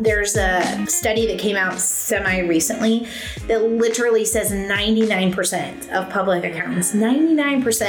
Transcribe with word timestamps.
There's 0.00 0.36
a 0.36 0.86
study 0.86 1.26
that 1.26 1.40
came 1.40 1.56
out 1.56 1.80
semi 1.80 2.38
recently 2.40 3.08
that 3.48 3.62
literally 3.64 4.24
says 4.24 4.52
99% 4.52 5.88
of 5.90 6.08
public 6.10 6.44
accountants, 6.44 6.92
99% 6.94 7.82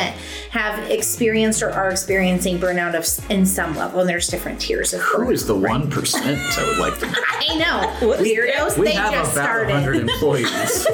have 0.50 0.90
experienced 0.90 1.62
or 1.62 1.70
are 1.70 1.92
experiencing 1.92 2.58
burnout 2.58 2.96
of 2.96 3.32
in 3.32 3.46
some 3.46 3.76
level. 3.78 4.00
And 4.00 4.10
there's 4.10 4.28
different 4.28 4.60
tiers 4.60 4.94
of 4.94 5.02
Who 5.02 5.20
burnout. 5.26 5.34
is 5.34 5.46
the 5.46 5.56
one 5.56 5.90
percent? 5.92 6.40
I 6.58 6.68
would 6.68 6.80
like 6.80 6.98
to. 7.00 7.06
know. 7.06 7.14
I 7.28 7.58
know. 7.58 8.16
Weirdos, 8.18 8.78
We 8.80 8.86
they 8.88 8.94
have 8.94 9.14
just 9.14 9.34
about 9.34 9.46
started. 9.46 9.74
100 9.74 9.96
employees. 10.10 10.88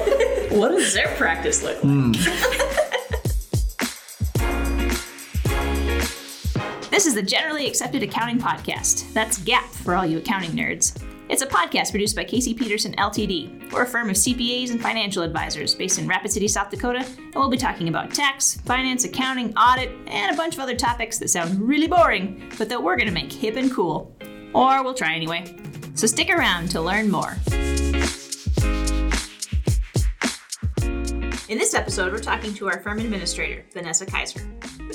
What 0.51 0.69
does 0.71 0.93
their 0.93 1.07
practice 1.15 1.63
look 1.63 1.75
like? 1.81 1.83
Hmm. 1.83 2.11
This 6.91 7.05
is 7.05 7.13
the 7.15 7.23
Generally 7.23 7.67
Accepted 7.67 8.03
Accounting 8.03 8.39
Podcast. 8.39 9.11
That's 9.13 9.37
GAP 9.39 9.65
for 9.65 9.95
all 9.95 10.05
you 10.05 10.19
accounting 10.19 10.51
nerds. 10.51 11.01
It's 11.27 11.41
a 11.41 11.47
podcast 11.47 11.89
produced 11.89 12.15
by 12.15 12.23
Casey 12.23 12.53
Peterson 12.53 12.93
LTD. 12.97 13.71
We're 13.71 13.81
a 13.81 13.87
firm 13.87 14.11
of 14.11 14.15
CPAs 14.15 14.69
and 14.69 14.79
financial 14.79 15.23
advisors 15.23 15.73
based 15.73 15.97
in 15.97 16.07
Rapid 16.07 16.31
City, 16.31 16.47
South 16.47 16.69
Dakota, 16.69 16.99
and 16.99 17.33
we'll 17.33 17.49
be 17.49 17.57
talking 17.57 17.87
about 17.89 18.13
tax, 18.13 18.61
finance, 18.61 19.05
accounting, 19.05 19.51
audit, 19.57 19.89
and 20.05 20.31
a 20.31 20.37
bunch 20.37 20.53
of 20.53 20.59
other 20.59 20.75
topics 20.75 21.17
that 21.17 21.31
sound 21.31 21.59
really 21.59 21.87
boring, 21.87 22.51
but 22.59 22.69
that 22.69 22.81
we're 22.81 22.95
going 22.95 23.07
to 23.07 23.13
make 23.13 23.33
hip 23.33 23.55
and 23.55 23.73
cool. 23.73 24.15
Or 24.53 24.83
we'll 24.83 24.93
try 24.93 25.15
anyway. 25.15 25.57
So 25.95 26.05
stick 26.05 26.29
around 26.29 26.69
to 26.69 26.81
learn 26.81 27.09
more. 27.09 27.35
In 31.49 31.57
this 31.57 31.73
episode, 31.73 32.13
we're 32.13 32.19
talking 32.19 32.53
to 32.53 32.67
our 32.67 32.81
firm 32.81 32.99
administrator, 32.99 33.65
Vanessa 33.73 34.05
Kaiser. 34.05 34.41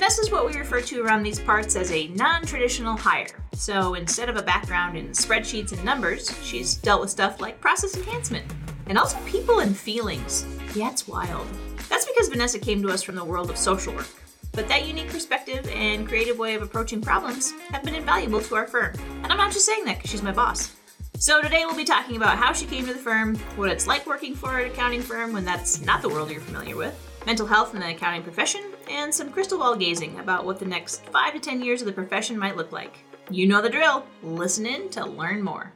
Vanessa 0.00 0.22
is 0.22 0.30
what 0.30 0.46
we 0.46 0.56
refer 0.56 0.80
to 0.80 1.02
around 1.02 1.22
these 1.22 1.38
parts 1.38 1.76
as 1.76 1.92
a 1.92 2.08
non 2.08 2.46
traditional 2.46 2.96
hire. 2.96 3.44
So 3.52 3.92
instead 3.92 4.30
of 4.30 4.36
a 4.36 4.42
background 4.42 4.96
in 4.96 5.08
spreadsheets 5.08 5.72
and 5.72 5.84
numbers, 5.84 6.34
she's 6.42 6.76
dealt 6.76 7.02
with 7.02 7.10
stuff 7.10 7.38
like 7.38 7.60
process 7.60 7.94
enhancement 7.94 8.50
and 8.86 8.96
also 8.96 9.18
people 9.26 9.58
and 9.58 9.76
feelings. 9.76 10.46
Yeah, 10.74 10.90
it's 10.90 11.06
wild. 11.06 11.46
That's 11.90 12.06
because 12.06 12.28
Vanessa 12.30 12.58
came 12.58 12.80
to 12.80 12.88
us 12.88 13.02
from 13.02 13.14
the 13.14 13.22
world 13.22 13.50
of 13.50 13.58
social 13.58 13.92
work. 13.92 14.08
But 14.52 14.68
that 14.68 14.86
unique 14.86 15.10
perspective 15.10 15.68
and 15.68 16.08
creative 16.08 16.38
way 16.38 16.54
of 16.54 16.62
approaching 16.62 17.02
problems 17.02 17.52
have 17.68 17.82
been 17.82 17.94
invaluable 17.94 18.40
to 18.40 18.54
our 18.54 18.66
firm. 18.66 18.94
And 19.22 19.26
I'm 19.26 19.36
not 19.36 19.52
just 19.52 19.66
saying 19.66 19.84
that 19.84 19.98
because 19.98 20.12
she's 20.12 20.22
my 20.22 20.32
boss. 20.32 20.74
So 21.18 21.42
today 21.42 21.66
we'll 21.66 21.76
be 21.76 21.84
talking 21.84 22.16
about 22.16 22.38
how 22.38 22.54
she 22.54 22.64
came 22.64 22.86
to 22.86 22.94
the 22.94 22.98
firm, 22.98 23.36
what 23.56 23.70
it's 23.70 23.86
like 23.86 24.06
working 24.06 24.34
for 24.34 24.60
an 24.60 24.70
accounting 24.70 25.02
firm 25.02 25.34
when 25.34 25.44
that's 25.44 25.82
not 25.82 26.00
the 26.00 26.08
world 26.08 26.30
you're 26.30 26.40
familiar 26.40 26.74
with, 26.74 26.98
mental 27.26 27.46
health 27.46 27.74
in 27.74 27.80
the 27.80 27.90
accounting 27.90 28.22
profession, 28.22 28.62
and 28.88 29.14
some 29.14 29.30
crystal 29.30 29.58
ball 29.58 29.76
gazing 29.76 30.18
about 30.18 30.44
what 30.44 30.58
the 30.58 30.64
next 30.64 31.04
5 31.06 31.34
to 31.34 31.40
10 31.40 31.62
years 31.62 31.82
of 31.82 31.86
the 31.86 31.92
profession 31.92 32.38
might 32.38 32.56
look 32.56 32.72
like. 32.72 32.98
You 33.30 33.46
know 33.46 33.62
the 33.62 33.70
drill. 33.70 34.04
Listen 34.22 34.66
in 34.66 34.88
to 34.90 35.04
learn 35.04 35.42
more. 35.42 35.72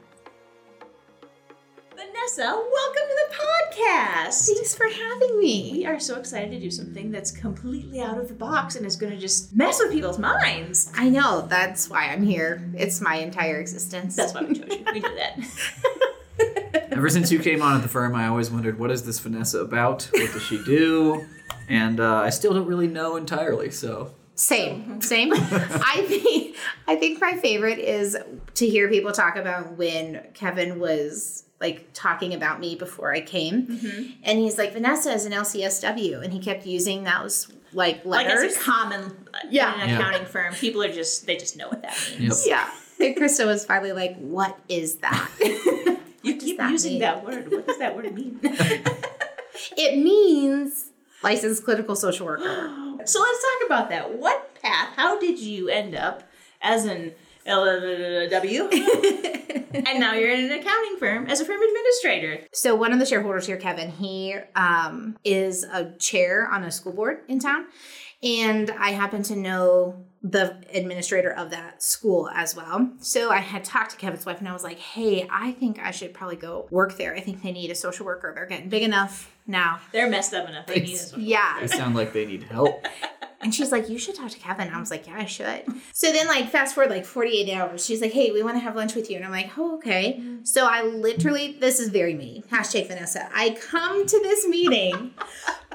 Vanessa, 1.94 2.42
welcome 2.42 3.02
to 3.08 3.27
the 3.28 3.34
podcast. 3.34 4.46
Thanks 4.46 4.74
for 4.74 4.88
having 4.88 5.38
me. 5.38 5.70
We 5.72 5.86
are 5.86 6.00
so 6.00 6.19
excited 6.19 6.50
to 6.50 6.58
do 6.61 6.70
something 6.70 7.11
that's 7.11 7.30
completely 7.30 8.00
out 8.00 8.19
of 8.19 8.28
the 8.28 8.34
box 8.34 8.77
and 8.77 8.84
is 8.84 8.96
going 8.96 9.12
to 9.12 9.18
just 9.18 9.55
mess 9.55 9.78
with 9.78 9.92
people's 9.92 10.18
minds. 10.18 10.91
I 10.96 11.08
know. 11.08 11.46
That's 11.48 11.89
why 11.89 12.08
I'm 12.08 12.24
here. 12.24 12.68
It's 12.74 13.00
my 13.00 13.16
entire 13.16 13.61
existence. 13.61 14.16
That's 14.16 14.34
why 14.34 14.42
we 14.42 14.55
chose 14.55 14.74
you. 14.77 14.84
We 14.92 15.00
did 15.00 15.16
that. 15.16 16.91
Ever 16.91 17.08
since 17.11 17.30
you 17.30 17.39
came 17.39 17.62
on 17.62 17.77
at 17.77 17.83
the 17.83 17.89
firm, 17.89 18.14
I 18.14 18.27
always 18.27 18.50
wondered 18.50 18.78
what 18.78 18.91
is 18.91 19.05
this 19.05 19.18
Vanessa 19.20 19.61
about? 19.61 20.08
What 20.12 20.33
does 20.33 20.42
she 20.42 20.62
do? 20.64 21.27
And 21.69 22.01
uh, 22.01 22.17
I 22.17 22.31
still 22.31 22.53
don't 22.55 22.67
really 22.67 22.89
know 22.89 23.17
entirely. 23.17 23.70
So 23.70 24.15
Same, 24.34 25.01
same. 25.01 25.33
I 25.34 26.05
think 26.09 26.57
I 26.87 26.97
think 26.97 27.20
my 27.20 27.33
favorite 27.37 27.79
is 27.79 28.17
to 28.55 28.67
hear 28.67 28.89
people 28.89 29.12
talk 29.12 29.37
about 29.37 29.77
when 29.77 30.20
Kevin 30.35 30.79
was 30.81 31.45
like 31.61 31.89
talking 31.95 32.35
about 32.35 32.61
me 32.61 32.75
before 32.75 33.15
I 33.15 33.20
came, 33.23 34.19
and 34.23 34.39
he's 34.39 34.59
like 34.59 34.73
Vanessa 34.73 35.12
is 35.12 35.25
an 35.25 35.33
LCSW, 35.33 36.23
and 36.23 36.33
he 36.33 36.39
kept 36.41 36.67
using 36.67 37.05
those 37.05 37.48
like 37.73 38.05
Like 38.05 38.27
letters. 38.27 38.42
it's 38.53 38.57
a 38.57 38.61
common 38.61 39.13
Yeah. 39.48 39.74
in 39.74 39.80
an 39.83 39.89
Yeah. 39.89 39.98
accounting 39.98 40.27
firm. 40.27 40.53
People 40.55 40.83
are 40.83 40.92
just 40.92 41.27
they 41.27 41.36
just 41.36 41.57
know 41.57 41.69
what 41.69 41.83
that 41.83 41.97
means. 42.19 42.47
Yep. 42.47 42.58
yeah, 43.01 43.07
and 43.07 43.17
Krista 43.17 43.47
was 43.47 43.64
finally 43.64 43.92
like, 43.92 44.17
"What 44.19 44.58
is 44.69 44.97
that?" 44.97 45.30
You 46.24 46.36
keep 46.39 46.57
that 46.57 46.70
using 46.70 46.92
mean? 46.92 47.01
that 47.03 47.23
word. 47.23 47.51
What 47.53 47.67
does 47.67 47.79
that 47.79 47.95
word 47.95 48.13
mean? 48.14 48.41
it 49.77 49.98
means 50.03 50.91
licensed 51.24 51.64
clinical 51.64 51.96
social 51.96 52.27
worker. 52.27 52.45
so 53.05 53.20
let's 53.20 53.45
talk 53.45 53.67
about 53.67 53.89
that. 53.89 54.18
What 54.18 54.55
path? 54.62 54.90
How 54.95 55.18
did 55.18 55.39
you 55.39 55.68
end 55.68 55.95
up 55.95 56.23
as 56.62 56.85
an 56.85 57.12
LW? 57.46 58.73
and 59.74 60.01
now 60.01 60.14
you're 60.14 60.30
in 60.30 60.45
an 60.45 60.52
accounting 60.52 60.96
firm 60.98 61.27
as 61.27 61.40
a 61.40 61.45
firm 61.45 61.61
administrator. 61.61 62.46
So 62.52 62.74
one 62.74 62.92
of 62.92 62.98
the 62.98 63.07
shareholders 63.07 63.46
here, 63.46 63.57
Kevin, 63.57 63.90
he 63.90 64.36
um, 64.55 65.17
is 65.24 65.64
a 65.64 65.92
chair 65.98 66.48
on 66.48 66.62
a 66.62 66.70
school 66.70 66.92
board 66.92 67.20
in 67.27 67.41
town, 67.41 67.67
and 68.23 68.70
I 68.70 68.91
happen 68.91 69.23
to 69.24 69.36
know 69.36 70.05
the 70.23 70.56
administrator 70.73 71.30
of 71.30 71.51
that 71.51 71.83
school 71.83 72.30
as 72.30 72.56
well. 72.56 72.91
So 73.01 73.30
I 73.30 73.41
had 73.41 73.62
talked 73.62 73.91
to 73.91 73.96
Kevin's 73.98 74.24
wife, 74.24 74.39
and 74.39 74.48
I 74.48 74.55
was 74.55 74.64
like, 74.64 74.79
"Hey, 74.79 75.29
I 75.30 75.52
think 75.52 75.79
I 75.79 75.91
should 75.91 76.14
probably 76.14 76.36
go 76.36 76.67
work 76.70 76.96
there. 76.96 77.14
I 77.14 77.20
think 77.20 77.42
they 77.42 77.52
need 77.52 77.70
a 77.70 77.74
social 77.74 78.06
worker. 78.06 78.33
They're 78.35 78.46
getting 78.46 78.70
big 78.70 78.83
enough 78.83 79.33
now." 79.46 79.80
They're 79.92 80.08
messed 80.08 80.34
up 80.34 80.48
enough. 80.48 80.66
They 80.66 80.80
need 80.80 80.94
this. 80.94 81.14
Yeah, 81.16 81.58
they 81.60 81.66
sound 81.66 81.94
like 81.94 82.12
they 82.12 82.27
need 82.27 82.44
help. 82.44 82.86
and 83.40 83.55
she's 83.55 83.70
like, 83.70 83.88
"You 83.88 83.98
should 83.98 84.14
talk 84.14 84.30
to 84.30 84.38
Kevin." 84.38 84.68
I 84.68 84.80
was 84.80 84.90
like, 84.90 85.06
"Yeah, 85.06 85.16
I 85.18 85.27
should." 85.27 85.64
So 85.92 86.10
then, 86.10 86.27
like, 86.27 86.48
fast 86.48 86.74
forward 86.74 86.90
like 86.90 87.05
48 87.05 87.52
hours. 87.52 87.84
She's 87.84 88.00
like, 88.00 88.12
"Hey, 88.12 88.32
we 88.32 88.42
want 88.42 88.56
to 88.56 88.60
have 88.60 88.74
lunch 88.74 88.94
with 88.94 89.10
you," 89.10 89.16
and 89.16 89.24
I'm 89.24 89.30
like, 89.30 89.50
"Oh, 89.56 89.77
okay." 89.77 90.18
Mm-hmm. 90.20 90.44
So 90.44 90.66
I 90.66 90.82
literally, 90.82 91.56
this 91.60 91.78
is 91.78 91.90
very 91.90 92.14
me. 92.14 92.42
Hashtag 92.50 92.88
Vanessa. 92.88 93.28
I 93.34 93.56
come 93.60 94.06
to 94.06 94.18
this 94.20 94.46
meeting 94.48 95.12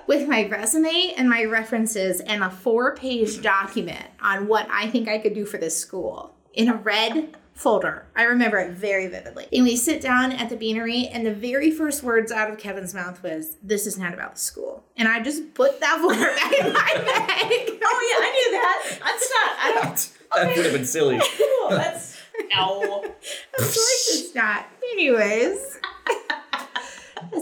with 0.07 0.28
my 0.28 0.47
resume 0.47 1.13
and 1.16 1.30
my 1.30 1.44
references 1.44 2.19
and 2.22 2.44
a 2.44 2.50
four-page 2.50 3.41
document 3.44 4.07
on 4.19 4.47
what 4.47 4.68
I 4.72 4.88
think 4.88 5.07
I 5.07 5.19
could 5.19 5.36
do 5.36 5.46
for 5.46 5.59
this 5.59 5.78
school 5.78 6.36
in 6.53 6.68
a 6.68 6.75
red 6.75 7.38
folder. 7.59 8.06
I 8.16 8.24
remember 8.24 8.58
it 8.58 8.72
very 8.72 9.08
vividly. 9.08 9.47
And 9.52 9.64
we 9.66 9.75
sit 9.75 10.02
down 10.02 10.31
at 10.31 10.50
the 10.50 10.56
beanery, 10.56 11.08
and 11.08 11.25
the 11.25 11.34
very 11.34 11.70
first 11.72 12.03
words 12.03 12.31
out 12.31 12.50
of 12.50 12.58
Kevin's 12.58 12.94
mouth 12.94 13.22
was, 13.22 13.58
"This 13.62 13.86
is 13.86 13.97
not 13.97 14.14
about 14.14 14.36
the 14.36 14.40
school." 14.40 14.86
And 14.97 15.08
I 15.08 15.20
just 15.22 15.53
put 15.53 15.80
that 15.81 16.00
folder 16.02 16.16
back 16.19 16.53
in 16.53 16.74
my 16.74 16.94
bag. 16.94 17.80
Oh 17.84 18.00
yeah, 18.09 18.25
I 18.25 18.31
knew 18.34 18.52
that. 18.52 19.00
That's 19.03 19.30
not. 19.31 19.52
I 19.59 19.72
don't. 19.84 20.12
That 20.36 20.56
would 20.56 20.66
have 20.66 20.74
been 20.74 20.86
silly. 20.86 21.19
Cool. 21.38 21.69
That's 21.72 22.18
no. 22.53 23.03
Of 23.59 23.66
course 23.66 24.09
it's 24.14 24.34
not. 24.34 24.66
Anyways. 24.94 25.78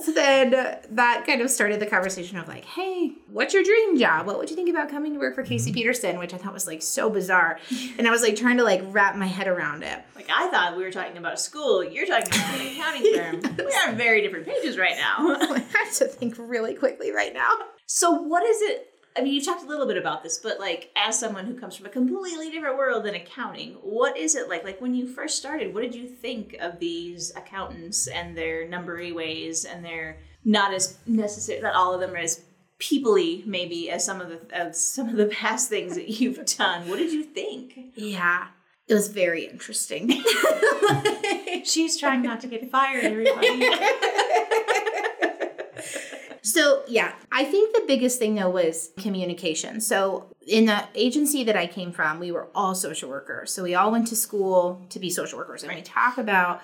So 0.03 0.11
then 0.11 0.51
that 0.51 1.23
kind 1.25 1.41
of 1.41 1.49
started 1.49 1.79
the 1.79 1.85
conversation 1.85 2.37
of 2.37 2.47
like, 2.47 2.65
hey, 2.65 3.13
what's 3.31 3.53
your 3.53 3.63
dream 3.63 3.97
job? 3.97 4.27
What 4.27 4.37
would 4.37 4.49
you 4.49 4.55
think 4.55 4.69
about 4.69 4.89
coming 4.89 5.13
to 5.13 5.19
work 5.19 5.35
for 5.35 5.43
Casey 5.43 5.69
mm-hmm. 5.69 5.75
Peterson? 5.75 6.19
Which 6.19 6.33
I 6.33 6.37
thought 6.37 6.53
was 6.53 6.67
like 6.67 6.81
so 6.81 7.09
bizarre. 7.09 7.59
And 7.97 8.07
I 8.07 8.11
was 8.11 8.21
like 8.21 8.35
trying 8.35 8.57
to 8.57 8.63
like 8.63 8.81
wrap 8.85 9.15
my 9.15 9.27
head 9.27 9.47
around 9.47 9.83
it. 9.83 9.99
Like 10.15 10.29
I 10.33 10.49
thought 10.49 10.77
we 10.77 10.83
were 10.83 10.91
talking 10.91 11.17
about 11.17 11.33
a 11.33 11.37
school. 11.37 11.83
You're 11.83 12.05
talking 12.05 12.27
about 12.27 12.59
an 12.59 12.67
accounting 12.67 13.13
firm. 13.15 13.57
We're 13.57 13.89
on 13.89 13.97
very 13.97 14.21
different 14.21 14.45
pages 14.45 14.77
right 14.77 14.95
now. 14.95 15.15
I 15.41 15.59
have 15.59 15.93
to 15.95 16.05
think 16.05 16.35
really 16.37 16.73
quickly 16.73 17.11
right 17.11 17.33
now. 17.33 17.49
So 17.85 18.11
what 18.11 18.43
is 18.43 18.61
it? 18.61 18.93
I 19.17 19.21
mean, 19.21 19.33
you 19.33 19.43
talked 19.43 19.63
a 19.63 19.67
little 19.67 19.87
bit 19.87 19.97
about 19.97 20.21
this, 20.21 20.37
but 20.37 20.59
like 20.59 20.91
as 20.95 21.19
someone 21.19 21.45
who 21.45 21.59
comes 21.59 21.75
from 21.75 21.87
a 21.87 21.89
completely 21.89 22.51
different 22.51 22.77
world 22.77 23.03
than 23.03 23.15
accounting, 23.15 23.73
what 23.81 24.15
is 24.15 24.35
it 24.35 24.47
like? 24.47 24.63
Like 24.63 24.79
when 24.79 24.93
you 24.93 25.07
first 25.07 25.37
started, 25.37 25.73
what 25.73 25.81
did 25.81 25.95
you 25.95 26.07
think 26.07 26.55
of 26.59 26.79
these 26.79 27.31
accountants 27.35 28.07
and 28.07 28.37
their 28.37 28.67
numbery 28.67 29.13
ways 29.13 29.65
and 29.65 29.83
their 29.83 30.19
not 30.45 30.73
as 30.73 30.99
necessary 31.07 31.59
that 31.61 31.75
all 31.75 31.93
of 31.93 31.99
them 31.99 32.13
are 32.13 32.17
as 32.17 32.43
peoply 32.79 33.43
maybe 33.47 33.89
as 33.89 34.05
some 34.05 34.21
of 34.21 34.29
the 34.29 34.39
as 34.55 34.79
some 34.79 35.09
of 35.09 35.15
the 35.15 35.25
past 35.35 35.69
things 35.69 35.95
that 35.95 36.07
you've 36.09 36.45
done. 36.57 36.87
What 36.87 36.99
did 36.99 37.11
you 37.11 37.23
think? 37.23 37.73
Yeah. 37.95 38.47
It 38.87 38.93
was 38.93 39.09
very 39.09 39.45
interesting. 39.45 40.09
She's 41.65 41.97
trying 41.97 42.21
not 42.21 42.39
to 42.41 42.47
get 42.47 42.71
fired, 42.71 43.03
everybody. 43.03 43.69
So, 46.47 46.83
yeah, 46.87 47.13
I 47.29 47.43
think 47.43 47.75
the 47.75 47.83
biggest 47.85 48.19
thing 48.19 48.35
though 48.35 48.49
was 48.49 48.91
communication. 48.97 49.81
So, 49.81 50.33
in 50.47 50.65
the 50.65 50.85
agency 50.95 51.43
that 51.43 51.57
I 51.57 51.67
came 51.67 51.91
from, 51.91 52.19
we 52.19 52.31
were 52.31 52.47
all 52.55 52.73
social 52.73 53.09
workers. 53.09 53.51
So, 53.51 53.63
we 53.63 53.75
all 53.75 53.91
went 53.91 54.07
to 54.07 54.15
school 54.15 54.85
to 54.91 54.97
be 54.97 55.09
social 55.09 55.37
workers. 55.37 55.63
And 55.63 55.75
we 55.75 55.81
talk 55.81 56.17
about 56.17 56.61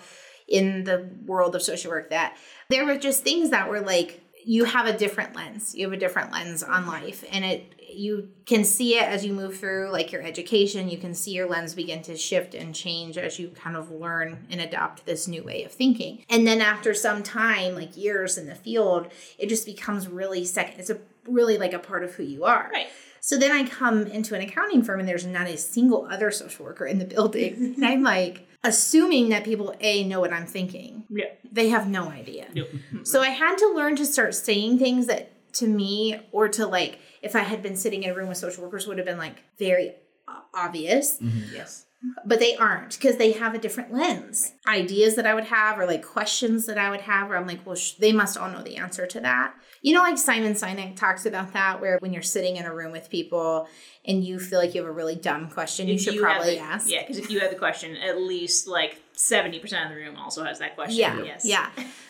in 0.47 0.85
the 0.85 1.09
world 1.25 1.53
of 1.53 1.61
social 1.61 1.91
work 1.91 2.11
that 2.11 2.37
there 2.69 2.85
were 2.85 2.97
just 2.97 3.23
things 3.23 3.49
that 3.49 3.69
were 3.69 3.81
like, 3.81 4.21
you 4.45 4.63
have 4.63 4.85
a 4.85 4.97
different 4.97 5.35
lens. 5.35 5.75
You 5.75 5.85
have 5.85 5.93
a 5.93 5.99
different 5.99 6.31
lens 6.31 6.63
on 6.63 6.87
life. 6.87 7.25
And 7.29 7.43
it, 7.43 7.73
you 7.95 8.29
can 8.45 8.63
see 8.63 8.97
it 8.97 9.03
as 9.03 9.25
you 9.25 9.33
move 9.33 9.57
through 9.57 9.89
like 9.91 10.11
your 10.11 10.21
education. 10.21 10.89
You 10.89 10.97
can 10.97 11.13
see 11.13 11.31
your 11.31 11.47
lens 11.47 11.73
begin 11.73 12.01
to 12.03 12.17
shift 12.17 12.53
and 12.53 12.73
change 12.73 13.17
as 13.17 13.39
you 13.39 13.49
kind 13.49 13.75
of 13.75 13.91
learn 13.91 14.45
and 14.49 14.61
adopt 14.61 15.05
this 15.05 15.27
new 15.27 15.43
way 15.43 15.63
of 15.63 15.71
thinking. 15.71 16.25
And 16.29 16.45
then 16.45 16.61
after 16.61 16.93
some 16.93 17.23
time, 17.23 17.75
like 17.75 17.95
years 17.97 18.37
in 18.37 18.47
the 18.47 18.55
field, 18.55 19.11
it 19.37 19.49
just 19.49 19.65
becomes 19.65 20.07
really 20.07 20.45
second. 20.45 20.79
It's 20.79 20.89
a 20.89 20.99
really 21.27 21.57
like 21.57 21.73
a 21.73 21.79
part 21.79 22.03
of 22.03 22.13
who 22.15 22.23
you 22.23 22.43
are. 22.45 22.69
Right. 22.71 22.87
So 23.19 23.37
then 23.37 23.51
I 23.51 23.65
come 23.65 24.05
into 24.07 24.35
an 24.35 24.41
accounting 24.41 24.83
firm 24.83 24.99
and 24.99 25.07
there's 25.07 25.25
not 25.25 25.47
a 25.47 25.55
single 25.55 26.05
other 26.11 26.29
social 26.29 26.65
worker 26.65 26.85
in 26.85 26.99
the 26.99 27.05
building. 27.05 27.53
and 27.77 27.85
I'm 27.85 28.03
like 28.03 28.47
assuming 28.63 29.29
that 29.29 29.43
people 29.43 29.75
A 29.79 30.03
know 30.03 30.19
what 30.19 30.33
I'm 30.33 30.45
thinking. 30.45 31.03
Yeah. 31.09 31.25
They 31.51 31.69
have 31.69 31.87
no 31.87 32.09
idea. 32.09 32.47
Nope. 32.53 32.69
So 33.03 33.21
I 33.21 33.29
had 33.29 33.57
to 33.57 33.73
learn 33.73 33.95
to 33.97 34.05
start 34.05 34.35
saying 34.35 34.79
things 34.79 35.07
that 35.07 35.32
to 35.53 35.67
me 35.67 36.19
or 36.31 36.47
to 36.49 36.65
like 36.65 36.99
if 37.21 37.35
I 37.35 37.39
had 37.39 37.61
been 37.61 37.75
sitting 37.75 38.03
in 38.03 38.11
a 38.11 38.15
room 38.15 38.29
with 38.29 38.37
social 38.37 38.63
workers 38.63 38.87
would 38.87 38.97
have 38.97 39.07
been 39.07 39.17
like 39.17 39.37
very 39.57 39.93
o- 40.27 40.41
obvious 40.53 41.17
mm-hmm. 41.19 41.55
Yes. 41.55 41.85
but 42.25 42.39
they 42.39 42.55
aren't 42.57 42.95
because 42.95 43.17
they 43.17 43.31
have 43.33 43.53
a 43.53 43.57
different 43.59 43.93
lens. 43.93 44.51
Ideas 44.67 45.15
that 45.15 45.25
I 45.25 45.33
would 45.33 45.45
have, 45.45 45.79
or 45.79 45.85
like 45.85 46.05
questions 46.05 46.65
that 46.65 46.77
I 46.77 46.89
would 46.89 47.01
have, 47.01 47.29
where 47.29 47.37
I'm 47.37 47.47
like, 47.47 47.65
well, 47.65 47.75
sh- 47.75 47.93
they 47.93 48.11
must 48.11 48.37
all 48.37 48.49
know 48.51 48.61
the 48.61 48.75
answer 48.75 49.05
to 49.07 49.19
that. 49.21 49.53
You 49.81 49.93
know, 49.93 50.01
like 50.01 50.17
Simon 50.17 50.53
Sinek 50.53 50.95
talks 50.97 51.25
about 51.25 51.53
that, 51.53 51.79
where 51.81 51.97
when 51.99 52.11
you're 52.13 52.21
sitting 52.21 52.57
in 52.57 52.65
a 52.65 52.73
room 52.73 52.91
with 52.91 53.09
people 53.09 53.67
and 54.05 54.23
you 54.23 54.39
feel 54.39 54.59
like 54.59 54.75
you 54.75 54.81
have 54.81 54.89
a 54.89 54.93
really 54.93 55.15
dumb 55.15 55.49
question, 55.49 55.87
you 55.87 55.97
should 55.97 56.15
have 56.15 56.23
probably 56.23 56.55
the- 56.55 56.61
ask. 56.61 56.89
Yeah, 56.89 57.01
because 57.03 57.17
if 57.17 57.29
you 57.29 57.39
have 57.39 57.51
the 57.51 57.57
question, 57.57 57.95
at 57.97 58.17
least 58.17 58.67
like 58.67 59.01
seventy 59.13 59.59
percent 59.59 59.85
of 59.85 59.95
the 59.95 60.01
room 60.03 60.17
also 60.17 60.43
has 60.43 60.59
that 60.59 60.75
question. 60.75 60.97
Yeah. 60.99 61.23
Yes. 61.23 61.45
Yeah. 61.45 61.69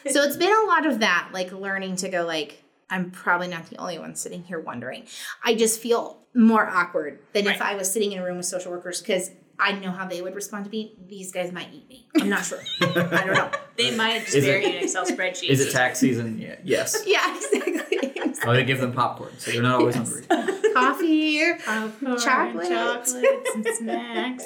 so 0.09 0.23
it's 0.23 0.37
been 0.37 0.51
a 0.53 0.65
lot 0.65 0.85
of 0.87 1.01
that, 1.01 1.29
like 1.33 1.51
learning 1.51 1.97
to 1.97 2.09
go 2.09 2.25
like, 2.25 2.62
I'm 2.93 3.09
probably 3.11 3.47
not 3.47 3.67
the 3.69 3.77
only 3.77 3.97
one 3.97 4.15
sitting 4.15 4.43
here 4.43 4.59
wondering. 4.59 5.05
I 5.43 5.55
just 5.55 5.79
feel 5.79 6.19
more 6.35 6.67
awkward 6.67 7.19
than 7.33 7.47
if 7.47 7.61
I 7.61 7.75
was 7.75 7.91
sitting 7.91 8.11
in 8.11 8.19
a 8.19 8.23
room 8.23 8.37
with 8.37 8.45
social 8.45 8.71
workers 8.71 9.01
because 9.01 9.31
I 9.59 9.71
know 9.73 9.91
how 9.91 10.07
they 10.07 10.21
would 10.21 10.35
respond 10.35 10.65
to 10.65 10.71
me. 10.71 10.95
These 11.07 11.31
guys 11.31 11.51
might 11.51 11.69
eat 11.73 11.87
me. 11.89 12.07
I'm 12.19 12.29
not 12.29 12.43
sure. 12.45 12.59
I 12.81 12.85
don't 12.93 13.33
know. 13.33 13.51
They 13.77 13.95
might 13.95 14.21
just 14.23 14.35
Is 14.35 14.45
bury 14.45 14.63
you 14.65 14.77
an 14.77 14.83
Excel 14.83 15.05
spreadsheet. 15.05 15.49
Is 15.49 15.61
it 15.61 15.71
tax 15.71 15.99
season? 15.99 16.37
Yeah. 16.39 16.55
Yes. 16.63 17.03
Yeah, 17.07 17.35
exactly. 17.35 17.79
Oh, 18.45 18.51
they 18.53 18.63
give 18.65 18.81
them 18.81 18.91
popcorn, 18.93 19.31
so 19.37 19.51
they're 19.51 19.61
not 19.61 19.79
always 19.79 19.95
Yes. 19.95 20.25
hungry. 20.27 20.73
Coffee. 20.73 21.53
Popcorn, 21.65 22.17
Chocolate. 22.19 22.67
chocolates, 22.69 23.13
and 23.13 23.65
snacks. 23.77 24.45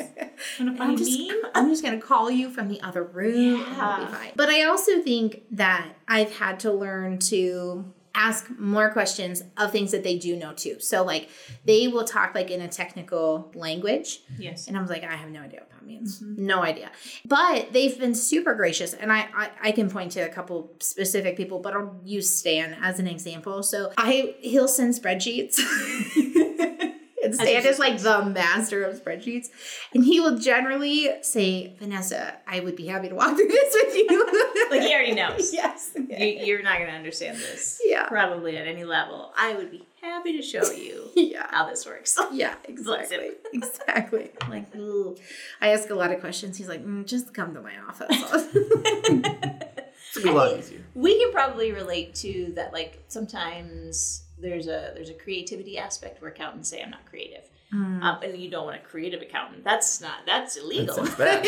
Want 0.59 0.73
a 0.73 0.77
funny 0.77 0.91
I'm 0.91 0.97
just. 0.97 1.19
I'm 1.55 1.69
just 1.69 1.83
gonna 1.83 1.99
call 1.99 2.29
you 2.29 2.49
from 2.49 2.67
the 2.67 2.79
other 2.81 3.03
room 3.03 3.33
and 3.55 3.71
it'll 3.71 3.77
Yeah. 3.77 4.05
be 4.05 4.13
fine. 4.13 4.31
But 4.35 4.49
I 4.49 4.63
also 4.63 5.01
think 5.01 5.43
that 5.51 5.87
I've 6.07 6.37
had 6.37 6.59
to 6.61 6.71
learn 6.71 7.17
to 7.19 7.85
ask 8.17 8.49
more 8.57 8.89
questions 8.89 9.43
of 9.57 9.71
things 9.71 9.91
that 9.91 10.03
they 10.03 10.17
do 10.17 10.35
know 10.35 10.51
too. 10.53 10.79
So 10.79 11.03
like 11.03 11.29
they 11.65 11.87
will 11.87 12.03
talk 12.03 12.33
like 12.35 12.49
in 12.51 12.61
a 12.61 12.67
technical 12.67 13.51
language 13.55 14.19
Yes. 14.39 14.67
and 14.67 14.75
I 14.77 14.81
was 14.81 14.89
like, 14.89 15.03
I 15.03 15.15
have 15.15 15.29
no 15.29 15.41
idea 15.41 15.59
what 15.61 15.69
that 15.69 15.85
means. 15.85 16.19
Mm-hmm. 16.21 16.45
No 16.45 16.61
idea. 16.63 16.91
But 17.25 17.71
they've 17.73 17.97
been 17.97 18.15
super 18.15 18.53
gracious. 18.55 18.93
And 18.93 19.11
I, 19.11 19.27
I, 19.35 19.49
I 19.61 19.71
can 19.71 19.89
point 19.89 20.11
to 20.13 20.21
a 20.21 20.29
couple 20.29 20.73
specific 20.79 21.37
people, 21.37 21.59
but 21.59 21.73
I'll 21.73 21.99
use 22.03 22.29
Stan 22.33 22.75
as 22.81 22.99
an 22.99 23.07
example. 23.07 23.61
So 23.63 23.91
I 23.97 24.35
he'll 24.39 24.67
send 24.67 24.95
spreadsheets. 24.95 25.59
and 27.27 27.35
Stan 27.35 27.65
is 27.65 27.79
like 27.79 27.99
the 27.99 28.25
master 28.25 28.83
of 28.83 29.01
spreadsheets. 29.01 29.47
And 29.93 30.03
he 30.03 30.19
will 30.19 30.37
generally 30.37 31.09
say, 31.21 31.75
Vanessa, 31.79 32.37
I 32.47 32.59
would 32.59 32.75
be 32.75 32.87
happy 32.87 33.09
to 33.09 33.15
walk 33.15 33.35
through 33.35 33.47
this 33.47 33.75
with 33.83 33.95
you. 33.95 34.25
Like 34.69 34.81
he 34.81 34.93
already 34.93 35.13
knows. 35.21 35.53
yes. 35.53 35.91
You, 35.95 36.17
you're 36.17 36.61
not 36.61 36.77
going 36.77 36.89
to 36.89 36.95
understand 36.95 37.37
this. 37.37 37.79
Yeah. 37.85 38.05
Probably 38.07 38.57
at 38.57 38.67
any 38.67 38.83
level. 38.83 39.31
I 39.37 39.53
would 39.55 39.71
be 39.71 39.85
happy 40.01 40.35
to 40.35 40.41
show 40.41 40.69
you 40.71 41.09
Yeah. 41.15 41.47
how 41.51 41.69
this 41.69 41.85
works. 41.85 42.19
Yeah, 42.33 42.55
exactly. 42.65 43.29
Exactly. 43.53 44.31
Like, 44.49 44.75
ooh. 44.75 45.15
I 45.61 45.69
ask 45.69 45.89
a 45.89 45.95
lot 45.95 46.11
of 46.11 46.19
questions. 46.19 46.57
He's 46.57 46.67
like, 46.67 46.85
mm, 46.85 47.05
just 47.05 47.33
come 47.33 47.53
to 47.53 47.61
my 47.61 47.73
office. 47.87 49.53
It's 50.17 50.25
a 50.25 50.31
lot 50.31 50.57
easier. 50.57 50.81
we 50.95 51.17
can 51.19 51.31
probably 51.31 51.71
relate 51.71 52.15
to 52.15 52.51
that 52.55 52.73
like 52.73 53.03
sometimes 53.07 54.23
there's 54.39 54.67
a 54.67 54.91
there's 54.95 55.09
a 55.09 55.13
creativity 55.13 55.77
aspect 55.77 56.21
where 56.21 56.29
accountants 56.31 56.69
say 56.69 56.81
i'm 56.81 56.89
not 56.91 57.05
creative 57.05 57.43
Mm. 57.73 58.01
um, 58.01 58.23
and 58.23 58.37
you 58.37 58.49
don't 58.49 58.63
want 58.63 58.77
a 58.77 58.79
creative 58.79 59.21
accountant 59.21 59.61
that's 59.65 59.99
not 59.99 60.19
that's 60.25 60.55
illegal 60.55 60.95
That 61.03 61.43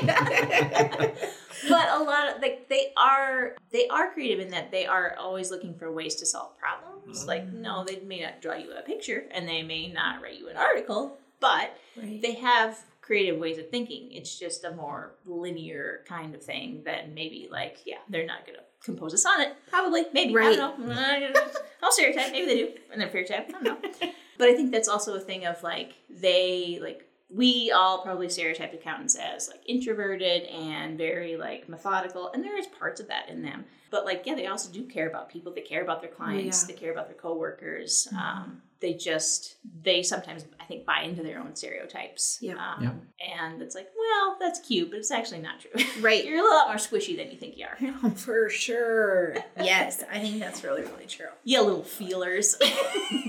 bad. 0.00 1.12
but 1.68 1.88
a 1.90 1.98
lot 2.02 2.34
of 2.34 2.40
like 2.40 2.70
they 2.70 2.92
are 2.96 3.54
they 3.70 3.86
are 3.88 4.10
creative 4.10 4.40
in 4.40 4.50
that 4.52 4.70
they 4.70 4.86
are 4.86 5.14
always 5.18 5.50
looking 5.50 5.74
for 5.74 5.92
ways 5.92 6.14
to 6.16 6.26
solve 6.26 6.56
problems 6.58 7.26
like 7.26 7.52
no 7.52 7.84
they 7.84 8.00
may 8.00 8.22
not 8.22 8.40
draw 8.40 8.54
you 8.54 8.72
a 8.72 8.80
picture 8.82 9.24
and 9.30 9.46
they 9.46 9.62
may 9.62 9.88
not 9.92 10.22
write 10.22 10.38
you 10.38 10.48
an 10.48 10.56
article 10.56 11.18
but 11.38 11.76
Right. 11.96 12.22
they 12.22 12.32
have 12.34 12.78
creative 13.08 13.40
ways 13.40 13.56
of 13.56 13.70
thinking. 13.70 14.12
It's 14.12 14.38
just 14.38 14.64
a 14.64 14.70
more 14.72 15.14
linear 15.24 16.04
kind 16.06 16.34
of 16.34 16.42
thing 16.42 16.82
than 16.84 17.14
maybe 17.14 17.48
like 17.50 17.78
yeah 17.86 17.96
they're 18.10 18.26
not 18.26 18.46
gonna 18.46 18.58
compose 18.84 19.14
a 19.14 19.18
sonnet. 19.18 19.56
Probably. 19.70 20.04
Maybe. 20.12 20.38
I 20.38 20.54
don't 20.54 20.78
know. 20.80 21.32
I'll 21.82 21.90
stereotype. 21.90 22.32
Maybe 22.32 22.46
they 22.46 22.56
do. 22.56 22.72
And 22.92 23.00
they're 23.00 23.08
stereotype 23.08 23.48
i 23.48 23.52
don't 23.52 23.64
know. 23.64 23.78
But 24.36 24.48
i 24.50 24.54
think 24.54 24.70
that's 24.70 24.86
also 24.86 25.16
a 25.16 25.20
thing 25.20 25.46
of 25.46 25.60
like 25.64 25.94
they 26.08 26.78
like 26.80 27.08
we 27.28 27.72
all 27.74 28.02
probably 28.02 28.28
stereotype 28.28 28.72
accountants 28.72 29.16
as 29.16 29.48
like 29.48 29.60
introverted 29.66 30.44
and 30.44 30.96
very 30.96 31.36
like 31.36 31.68
methodical. 31.68 32.30
And 32.32 32.44
there 32.44 32.56
is 32.56 32.66
parts 32.66 33.00
of 33.00 33.08
that 33.08 33.28
in 33.28 33.42
them 33.42 33.64
but 33.90 34.04
like 34.04 34.22
yeah 34.26 34.34
they 34.34 34.46
also 34.46 34.70
do 34.72 34.84
care 34.84 35.08
about 35.08 35.28
people 35.30 35.52
they 35.52 35.60
care 35.60 35.82
about 35.82 36.00
their 36.00 36.10
clients 36.10 36.62
yeah. 36.62 36.74
they 36.74 36.80
care 36.80 36.92
about 36.92 37.06
their 37.08 37.16
coworkers 37.16 38.08
um, 38.18 38.60
they 38.80 38.94
just 38.94 39.56
they 39.82 40.02
sometimes 40.02 40.44
i 40.60 40.64
think 40.64 40.84
buy 40.86 41.00
into 41.02 41.22
their 41.22 41.40
own 41.40 41.54
stereotypes 41.56 42.38
Yeah. 42.40 42.52
um, 42.54 42.82
Yeah. 42.82 43.42
and 43.42 43.60
it's 43.62 43.74
like 43.74 43.88
well 43.98 44.36
that's 44.38 44.60
cute 44.60 44.90
but 44.90 44.98
it's 45.00 45.10
actually 45.10 45.40
not 45.40 45.60
true 45.60 45.84
Right. 46.00 46.24
you're 46.24 46.38
a 46.44 46.48
lot 46.54 46.68
more 46.68 46.76
squishy 46.76 47.16
than 47.16 47.30
you 47.30 47.36
think 47.36 47.56
you 47.58 47.66
are 47.66 47.76
Oh, 48.04 48.10
for 48.10 48.48
sure. 48.48 49.36
Yes, 49.60 50.04
I 50.12 50.20
think 50.20 50.38
that's 50.38 50.62
really, 50.62 50.82
really 50.82 51.06
true. 51.06 51.26
you 51.44 51.60
little 51.62 51.82
feelers 51.82 52.56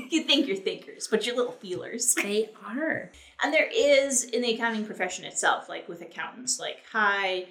you 0.09 0.21
think 0.23 0.47
you're 0.47 0.57
thinkers 0.57 1.07
but 1.07 1.25
you're 1.25 1.35
little 1.35 1.53
feelers 1.53 2.13
They 2.15 2.49
are. 2.65 3.11
And 3.41 3.53
there 3.53 3.69
is 3.73 4.25
in 4.25 4.41
the 4.41 4.53
accounting 4.53 4.85
profession 4.85 5.23
itself, 5.23 5.69
like 5.69 5.87
with 5.87 6.01
accountants, 6.01 6.59
like 6.59 6.79
high 6.91 7.45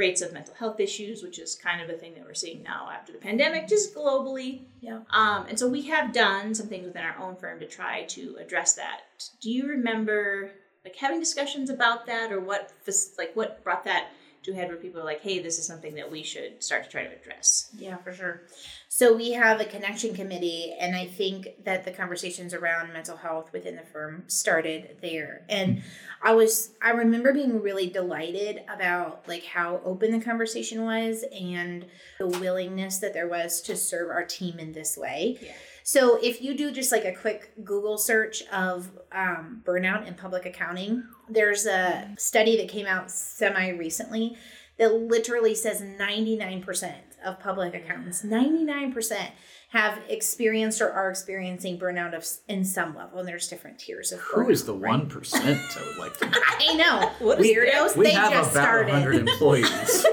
rates 0.00 0.22
of 0.22 0.32
mental 0.32 0.54
health 0.54 0.80
issues, 0.80 1.22
which 1.22 1.38
is 1.38 1.54
kind 1.54 1.80
of 1.82 1.90
a 1.90 1.98
thing 1.98 2.14
that 2.14 2.24
we're 2.24 2.34
seeing 2.34 2.62
now 2.62 2.88
after 2.90 3.12
the 3.12 3.18
pandemic, 3.18 3.68
just 3.68 3.94
globally. 3.94 4.62
Yeah. 4.80 5.00
Um, 5.10 5.46
and 5.48 5.58
so 5.58 5.68
we 5.68 5.82
have 5.82 6.12
done 6.12 6.54
some 6.54 6.68
things 6.68 6.86
within 6.86 7.04
our 7.04 7.18
own 7.18 7.36
firm 7.36 7.60
to 7.60 7.66
try 7.66 8.04
to 8.04 8.36
address 8.40 8.72
that. 8.74 9.02
Do 9.42 9.50
you 9.50 9.68
remember 9.68 10.50
like 10.84 10.96
having 10.96 11.20
discussions 11.20 11.68
about 11.68 12.06
that, 12.06 12.32
or 12.32 12.40
what 12.40 12.72
like 13.18 13.32
what 13.34 13.62
brought 13.62 13.84
that 13.84 14.08
to 14.42 14.52
a 14.52 14.54
head 14.54 14.68
where 14.68 14.76
people 14.76 15.00
are 15.00 15.04
like, 15.04 15.20
"Hey, 15.20 15.38
this 15.38 15.58
is 15.58 15.66
something 15.66 15.94
that 15.94 16.10
we 16.10 16.22
should 16.22 16.62
start 16.62 16.84
to 16.84 16.90
try 16.90 17.04
to 17.04 17.14
address"? 17.14 17.70
Yeah, 17.76 17.96
for 17.98 18.12
sure. 18.12 18.42
So 18.88 19.14
we 19.16 19.32
have 19.32 19.60
a 19.60 19.64
connection 19.64 20.14
committee, 20.14 20.74
and 20.78 20.96
I 20.96 21.06
think 21.06 21.64
that 21.64 21.84
the 21.84 21.90
conversations 21.92 22.52
around 22.52 22.92
mental 22.92 23.16
health 23.16 23.52
within 23.52 23.76
the 23.76 23.84
firm 23.84 24.24
started 24.26 24.96
there. 25.00 25.44
And 25.48 25.82
I 26.22 26.32
was, 26.32 26.70
I 26.82 26.90
remember 26.90 27.32
being 27.32 27.62
really 27.62 27.88
delighted 27.88 28.62
about 28.68 29.26
like 29.28 29.44
how 29.44 29.80
open 29.84 30.10
the 30.10 30.20
conversation 30.24 30.84
was 30.84 31.24
and 31.32 31.86
the 32.18 32.26
willingness 32.26 32.98
that 32.98 33.14
there 33.14 33.28
was 33.28 33.60
to 33.62 33.76
serve 33.76 34.10
our 34.10 34.24
team 34.24 34.58
in 34.58 34.72
this 34.72 34.96
way. 34.96 35.38
Yeah. 35.40 35.52
So 35.82 36.18
if 36.22 36.42
you 36.42 36.56
do 36.56 36.70
just 36.70 36.92
like 36.92 37.04
a 37.04 37.14
quick 37.14 37.52
Google 37.64 37.98
search 37.98 38.42
of 38.52 38.90
um, 39.12 39.62
burnout 39.64 40.06
in 40.06 40.14
public 40.14 40.46
accounting, 40.46 41.04
there's 41.30 41.66
a 41.66 42.14
study 42.18 42.56
that 42.58 42.68
came 42.68 42.86
out 42.86 43.10
semi 43.10 43.68
recently 43.70 44.36
that 44.78 44.92
literally 44.94 45.54
says 45.54 45.80
99% 45.82 46.94
of 47.24 47.38
public 47.38 47.74
accountants, 47.74 48.22
99% 48.22 49.28
have 49.70 49.98
experienced 50.08 50.80
or 50.80 50.90
are 50.90 51.10
experiencing 51.10 51.78
burnout 51.78 52.14
of 52.14 52.26
in 52.48 52.64
some 52.64 52.96
level. 52.96 53.18
And 53.20 53.28
there's 53.28 53.46
different 53.46 53.78
tiers 53.78 54.10
of 54.10 54.20
Who 54.20 54.42
burnout, 54.44 54.50
is 54.50 54.64
the 54.64 54.74
right? 54.74 54.88
one 54.90 55.06
percent? 55.08 55.60
I 55.76 55.86
would 55.86 55.98
like 55.98 56.16
to. 56.18 56.26
know. 56.26 56.32
I 56.60 56.74
know. 56.74 57.10
What 57.26 57.40
is 57.40 57.46
Weirdos, 57.46 57.96
We 57.96 58.04
they 58.06 58.10
have 58.12 58.32
just 58.32 58.52
about 58.52 58.62
started. 58.64 58.90
hundred 58.92 59.16
employees. 59.28 60.06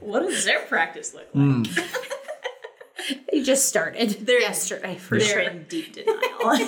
What 0.00 0.20
does 0.20 0.44
their 0.44 0.60
practice 0.66 1.14
look 1.14 1.26
like? 1.32 1.44
Hmm. 1.44 1.62
They 3.32 3.42
just 3.42 3.68
started 3.68 4.10
They're- 4.26 4.40
yesterday 4.40 4.96
for 4.96 5.18
They're 5.18 5.26
sure. 5.28 5.40
in 5.40 5.64
deep 5.68 5.94
denial. 5.94 6.58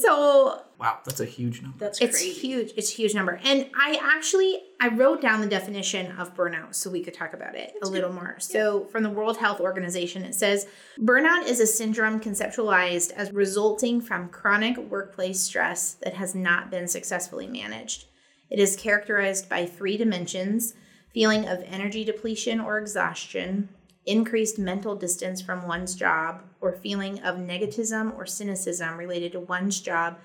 So 0.00 0.62
Wow, 0.78 0.98
that's 1.04 1.18
a 1.18 1.24
huge 1.24 1.60
number. 1.60 1.76
That's 1.78 2.00
it's 2.00 2.18
crazy. 2.20 2.38
huge. 2.38 2.72
It's 2.76 2.92
a 2.92 2.94
huge 2.94 3.12
number. 3.12 3.40
And 3.42 3.68
I 3.76 3.98
actually 4.00 4.60
I 4.80 4.88
wrote 4.88 5.20
down 5.20 5.40
the 5.40 5.48
definition 5.48 6.12
of 6.12 6.36
burnout 6.36 6.76
so 6.76 6.88
we 6.88 7.02
could 7.02 7.14
talk 7.14 7.34
about 7.34 7.56
it 7.56 7.72
a 7.82 7.88
little 7.88 8.12
more. 8.12 8.36
So 8.38 8.84
from 8.84 9.02
the 9.02 9.10
World 9.10 9.38
Health 9.38 9.60
Organization 9.60 10.22
it 10.22 10.36
says 10.36 10.68
burnout 10.98 11.46
is 11.46 11.58
a 11.58 11.66
syndrome 11.66 12.20
conceptualized 12.20 13.10
as 13.12 13.32
resulting 13.32 14.00
from 14.00 14.28
chronic 14.28 14.78
workplace 14.78 15.40
stress 15.40 15.94
that 15.94 16.14
has 16.14 16.34
not 16.34 16.70
been 16.70 16.86
successfully 16.86 17.48
managed. 17.48 18.04
It 18.48 18.60
is 18.60 18.76
characterized 18.76 19.48
by 19.48 19.66
three 19.66 19.96
dimensions: 19.96 20.74
feeling 21.12 21.48
of 21.48 21.64
energy 21.66 22.04
depletion 22.04 22.60
or 22.60 22.78
exhaustion, 22.78 23.68
increased 24.08 24.58
mental 24.58 24.96
distance 24.96 25.40
from 25.40 25.66
one's 25.68 25.94
job, 25.94 26.42
or 26.60 26.72
feeling 26.72 27.20
of 27.20 27.36
negativism 27.36 28.16
or 28.16 28.26
cynicism 28.26 28.96
related 28.96 29.32
to 29.32 29.40
one's 29.40 29.80
job, 29.80 30.18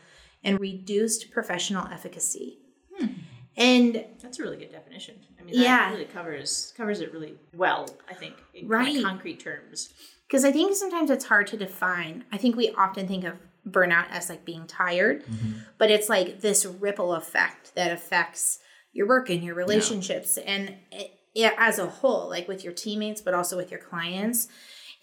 and 0.43 0.59
reduced 0.59 1.31
professional 1.31 1.87
efficacy. 1.87 2.59
Hmm. 2.97 3.07
And 3.55 4.05
That's 4.21 4.39
a 4.39 4.43
really 4.43 4.57
good 4.57 4.71
definition. 4.71 5.15
I 5.39 5.43
mean, 5.43 5.55
that 5.55 5.61
Yeah. 5.63 5.91
really 5.91 6.05
covers 6.05 6.73
covers 6.75 7.01
it 7.01 7.13
really 7.13 7.35
well. 7.53 7.87
I 8.09 8.13
think 8.15 8.35
in 8.53 8.67
Right. 8.67 8.85
kind 8.85 8.97
of 8.97 9.03
concrete 9.03 9.39
terms. 9.39 9.93
because 10.27 10.45
I 10.45 10.51
think 10.51 10.75
sometimes 10.75 11.11
it's 11.11 11.25
hard 11.25 11.45
to 11.47 11.57
define. 11.57 12.23
I 12.31 12.37
think 12.37 12.55
we 12.55 12.71
often 12.71 13.07
think 13.07 13.23
of 13.23 13.35
burnout 13.69 14.07
as 14.09 14.29
like 14.29 14.43
being 14.45 14.65
tired, 14.65 15.23
mm-hmm. 15.25 15.59
but 15.77 15.91
it's 15.91 16.09
like 16.09 16.41
this 16.41 16.65
ripple 16.65 17.13
effect 17.13 17.75
that 17.75 17.91
affects 17.91 18.57
your 18.93 19.07
work 19.07 19.29
and 19.29 19.43
your 19.43 19.53
relationships 19.55 20.37
and 20.37 20.69
it, 20.69 20.77
it, 20.91 21.11
as 21.35 21.79
a 21.79 21.87
whole, 21.87 22.29
like 22.29 22.47
with 22.47 22.63
your 22.63 22.73
teammates, 22.73 23.21
but 23.21 23.33
also 23.33 23.57
with 23.57 23.71
your 23.71 23.79
clients. 23.79 24.47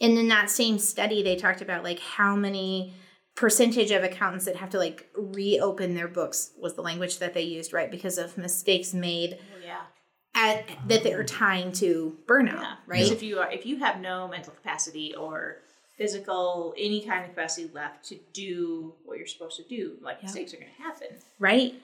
And 0.00 0.16
in 0.18 0.28
that 0.28 0.49
same 0.50 0.78
study, 0.78 1.22
they 1.22 1.37
talked 1.37 1.60
about 1.60 1.84
like 1.84 2.00
how 2.00 2.34
many 2.37 2.94
percentage 3.34 3.90
of 3.90 4.02
accountants 4.04 4.44
that 4.44 4.56
have 4.56 4.70
to 4.70 4.78
like 4.78 5.08
reopen 5.16 5.94
their 5.94 6.08
books 6.08 6.52
was 6.58 6.75
the 6.75 6.82
language 6.82 7.18
that 7.18 7.34
they 7.34 7.42
used, 7.42 7.72
right? 7.72 7.90
Because 7.90 8.18
of 8.18 8.37
mistakes 8.37 8.92
made 8.92 9.38
oh, 9.40 9.64
yeah. 9.64 9.80
at 10.34 10.66
that 10.88 11.02
they're 11.02 11.25
tying 11.25 11.72
to 11.72 12.16
burnout, 12.26 12.60
Yeah. 12.60 12.75
right? 12.87 12.99
Because 12.99 13.10
if 13.10 13.22
you 13.22 13.38
are 13.38 13.50
if 13.50 13.64
you 13.66 13.78
have 13.78 14.00
no 14.00 14.28
mental 14.28 14.52
capacity 14.52 15.14
or 15.14 15.58
physical 15.96 16.75
any 16.78 17.02
kind 17.04 17.25
of 17.25 17.30
capacity 17.30 17.70
left 17.75 18.04
to 18.06 18.18
do 18.32 18.94
what 19.04 19.18
you're 19.18 19.26
supposed 19.26 19.56
to 19.56 19.64
do, 19.64 19.96
like 20.02 20.22
mistakes 20.22 20.52
are 20.54 20.56
going 20.56 20.70
to 20.76 20.82
happen. 20.82 21.08
right? 21.38 21.75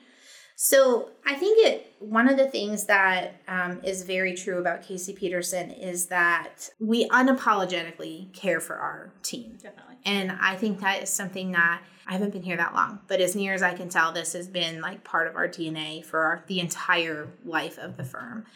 So 0.59 1.11
I 1.27 1.35
think 1.35 1.67
it 1.67 1.93
one 1.99 2.29
of 2.29 2.39
the 2.39 2.49
things 2.49 2.87
that 2.87 3.43
um, 3.47 3.81
is 3.85 4.03
very 4.03 4.35
true 4.35 4.59
about 4.59 4.83
Casey 4.83 5.13
Peterson 5.13 5.71
is 5.71 6.07
that 6.07 6.71
we 6.81 7.09
unapologetically 7.09 8.33
care 8.33 8.61
for 8.61 8.77
our 8.77 9.13
team. 9.23 9.59
Definitely. 9.63 9.97
And 10.07 10.33
I 10.33 10.57
think 10.57 10.81
that 10.81 11.03
is 11.03 11.11
something 11.11 11.53
that 11.53 11.83
I 12.07 12.13
haven't 12.13 12.33
been 12.33 12.43
here 12.43 12.57
that 12.57 12.75
long, 12.75 13.01
but 13.07 13.21
as 13.21 13.37
near 13.37 13.53
as 13.53 13.63
I 13.63 13.75
can 13.75 13.91
tell, 13.91 14.13
this 14.13 14.33
has 14.33 14.49
been 14.49 14.81
like 14.81 15.05
part 15.05 15.27
of 15.27 15.37
our 15.37 15.47
DNA 15.47 16.05
for 16.05 16.21
our, 16.21 16.45
the 16.47 16.61
entire 16.61 17.29
life 17.45 17.77
of 17.79 17.99
the 17.99 18.05
firm. 18.05 18.47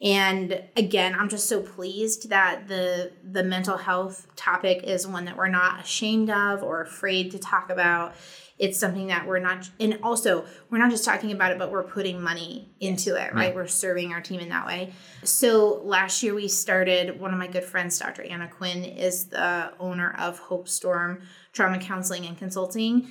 And 0.00 0.62
again, 0.76 1.14
I'm 1.14 1.28
just 1.28 1.48
so 1.48 1.62
pleased 1.62 2.28
that 2.28 2.68
the 2.68 3.12
the 3.24 3.42
mental 3.42 3.76
health 3.76 4.26
topic 4.36 4.82
is 4.82 5.06
one 5.06 5.24
that 5.24 5.36
we're 5.36 5.48
not 5.48 5.80
ashamed 5.80 6.28
of 6.28 6.62
or 6.62 6.82
afraid 6.82 7.30
to 7.30 7.38
talk 7.38 7.70
about. 7.70 8.14
It's 8.58 8.78
something 8.78 9.08
that 9.08 9.26
we're 9.26 9.38
not, 9.38 9.68
and 9.78 9.98
also 10.02 10.46
we're 10.70 10.78
not 10.78 10.90
just 10.90 11.04
talking 11.04 11.32
about 11.32 11.52
it, 11.52 11.58
but 11.58 11.70
we're 11.70 11.82
putting 11.84 12.22
money 12.22 12.74
into 12.80 13.14
it, 13.14 13.34
right? 13.34 13.54
We're 13.54 13.66
serving 13.66 14.12
our 14.12 14.22
team 14.22 14.40
in 14.40 14.48
that 14.48 14.66
way. 14.66 14.92
So 15.24 15.82
last 15.84 16.22
year 16.22 16.34
we 16.34 16.48
started. 16.48 17.20
One 17.20 17.32
of 17.32 17.38
my 17.38 17.48
good 17.48 17.64
friends, 17.64 17.98
Dr. 17.98 18.22
Anna 18.22 18.48
Quinn, 18.48 18.82
is 18.84 19.26
the 19.26 19.72
owner 19.78 20.14
of 20.18 20.38
Hope 20.38 20.68
Storm 20.68 21.22
Trauma 21.52 21.78
Counseling 21.78 22.24
and 22.26 22.38
Consulting. 22.38 23.10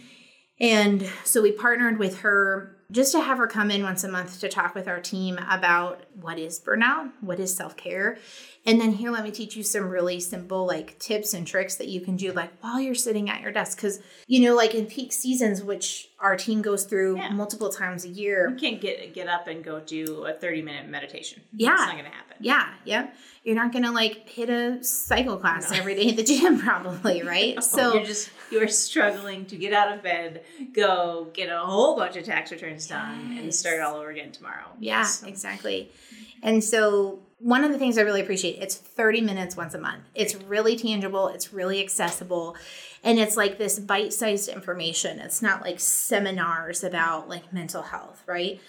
And 0.59 1.07
so 1.23 1.41
we 1.41 1.51
partnered 1.51 1.99
with 1.99 2.19
her 2.19 2.77
just 2.91 3.11
to 3.11 3.21
have 3.21 3.37
her 3.37 3.47
come 3.47 3.71
in 3.71 3.83
once 3.83 4.03
a 4.03 4.07
month 4.07 4.39
to 4.39 4.49
talk 4.49 4.75
with 4.75 4.87
our 4.87 4.99
team 4.99 5.37
about 5.49 6.03
what 6.19 6.39
is 6.39 6.59
burnout, 6.59 7.11
what 7.21 7.39
is 7.39 7.55
self 7.55 7.75
care. 7.75 8.17
And 8.67 8.81
then 8.81 8.93
here, 8.93 9.11
let 9.11 9.23
me 9.23 9.29
teach 9.31 9.55
you 9.55 9.61
some 9.63 9.87
really 9.89 10.19
simple 10.19 10.65
like 10.65 10.97
tips 10.97 11.33
and 11.35 11.45
tricks 11.45 11.75
that 11.75 11.87
you 11.87 12.01
can 12.01 12.15
do 12.15 12.31
like 12.31 12.51
while 12.61 12.79
you're 12.79 12.95
sitting 12.95 13.29
at 13.29 13.41
your 13.41 13.51
desk. 13.51 13.79
Cause 13.79 13.99
you 14.27 14.41
know, 14.41 14.55
like 14.55 14.73
in 14.73 14.87
peak 14.87 15.13
seasons, 15.13 15.61
which 15.61 16.09
our 16.19 16.35
team 16.35 16.61
goes 16.63 16.83
through 16.85 17.17
Yeah. 17.17 17.29
multiple 17.29 17.69
times 17.69 18.05
a 18.05 18.09
year. 18.09 18.49
You 18.49 18.55
can't 18.55 18.81
get 18.81 19.13
get 19.13 19.27
up 19.27 19.47
and 19.47 19.63
go 19.63 19.79
do 19.79 20.25
a 20.25 20.33
30 20.33 20.63
minute 20.63 20.87
meditation. 20.89 21.43
Yeah. 21.53 21.73
It's 21.73 21.81
not 21.81 21.91
going 21.91 22.05
to 22.05 22.09
happen. 22.11 22.37
Yeah, 22.39 22.73
yeah. 22.85 23.07
You're 23.43 23.55
not 23.55 23.71
gonna 23.71 23.91
like 23.91 24.27
hit 24.27 24.49
a 24.49 24.83
cycle 24.83 25.37
class 25.37 25.71
every 25.71 25.93
day 25.93 26.09
at 26.09 26.15
the 26.15 26.23
gym, 26.23 26.57
probably, 26.67 27.21
right? 27.21 27.61
So 27.63 27.93
you're 27.93 28.03
just 28.03 28.29
you're 28.51 28.67
struggling 28.67 29.45
to 29.45 29.55
get 29.57 29.71
out 29.73 29.93
of 29.95 30.01
bed, 30.01 30.43
go 30.73 31.27
get 31.33 31.49
a 31.51 31.59
whole 31.59 31.95
bunch 31.95 32.15
of 32.17 32.23
tax 32.25 32.51
returns 32.51 32.87
done, 32.87 33.37
and 33.39 33.53
start 33.53 33.81
all 33.81 33.95
over 33.97 34.09
again 34.09 34.31
tomorrow. 34.31 34.65
Yeah, 34.79 35.03
So- 35.03 35.27
exactly. 35.27 35.91
And 36.41 36.63
so 36.63 37.19
one 37.45 37.63
of 37.63 37.71
the 37.71 37.77
things 37.77 37.99
I 37.99 38.01
really 38.01 38.21
appreciate, 38.21 38.59
it's 38.59 38.75
30 38.75 39.21
minutes 39.21 39.55
once 39.55 39.75
a 39.75 39.77
month. 39.77 40.01
It's 40.15 40.33
really 40.33 40.75
tangible, 40.75 41.27
it's 41.27 41.53
really 41.53 41.79
accessible, 41.79 42.55
and 43.03 43.19
it's 43.19 43.37
like 43.37 43.59
this 43.59 43.77
bite-sized 43.77 44.49
information. 44.49 45.19
It's 45.19 45.43
not 45.43 45.61
like 45.61 45.79
seminars 45.79 46.83
about 46.83 47.29
like 47.29 47.53
mental 47.53 47.83
health, 47.83 48.23
right? 48.25 48.59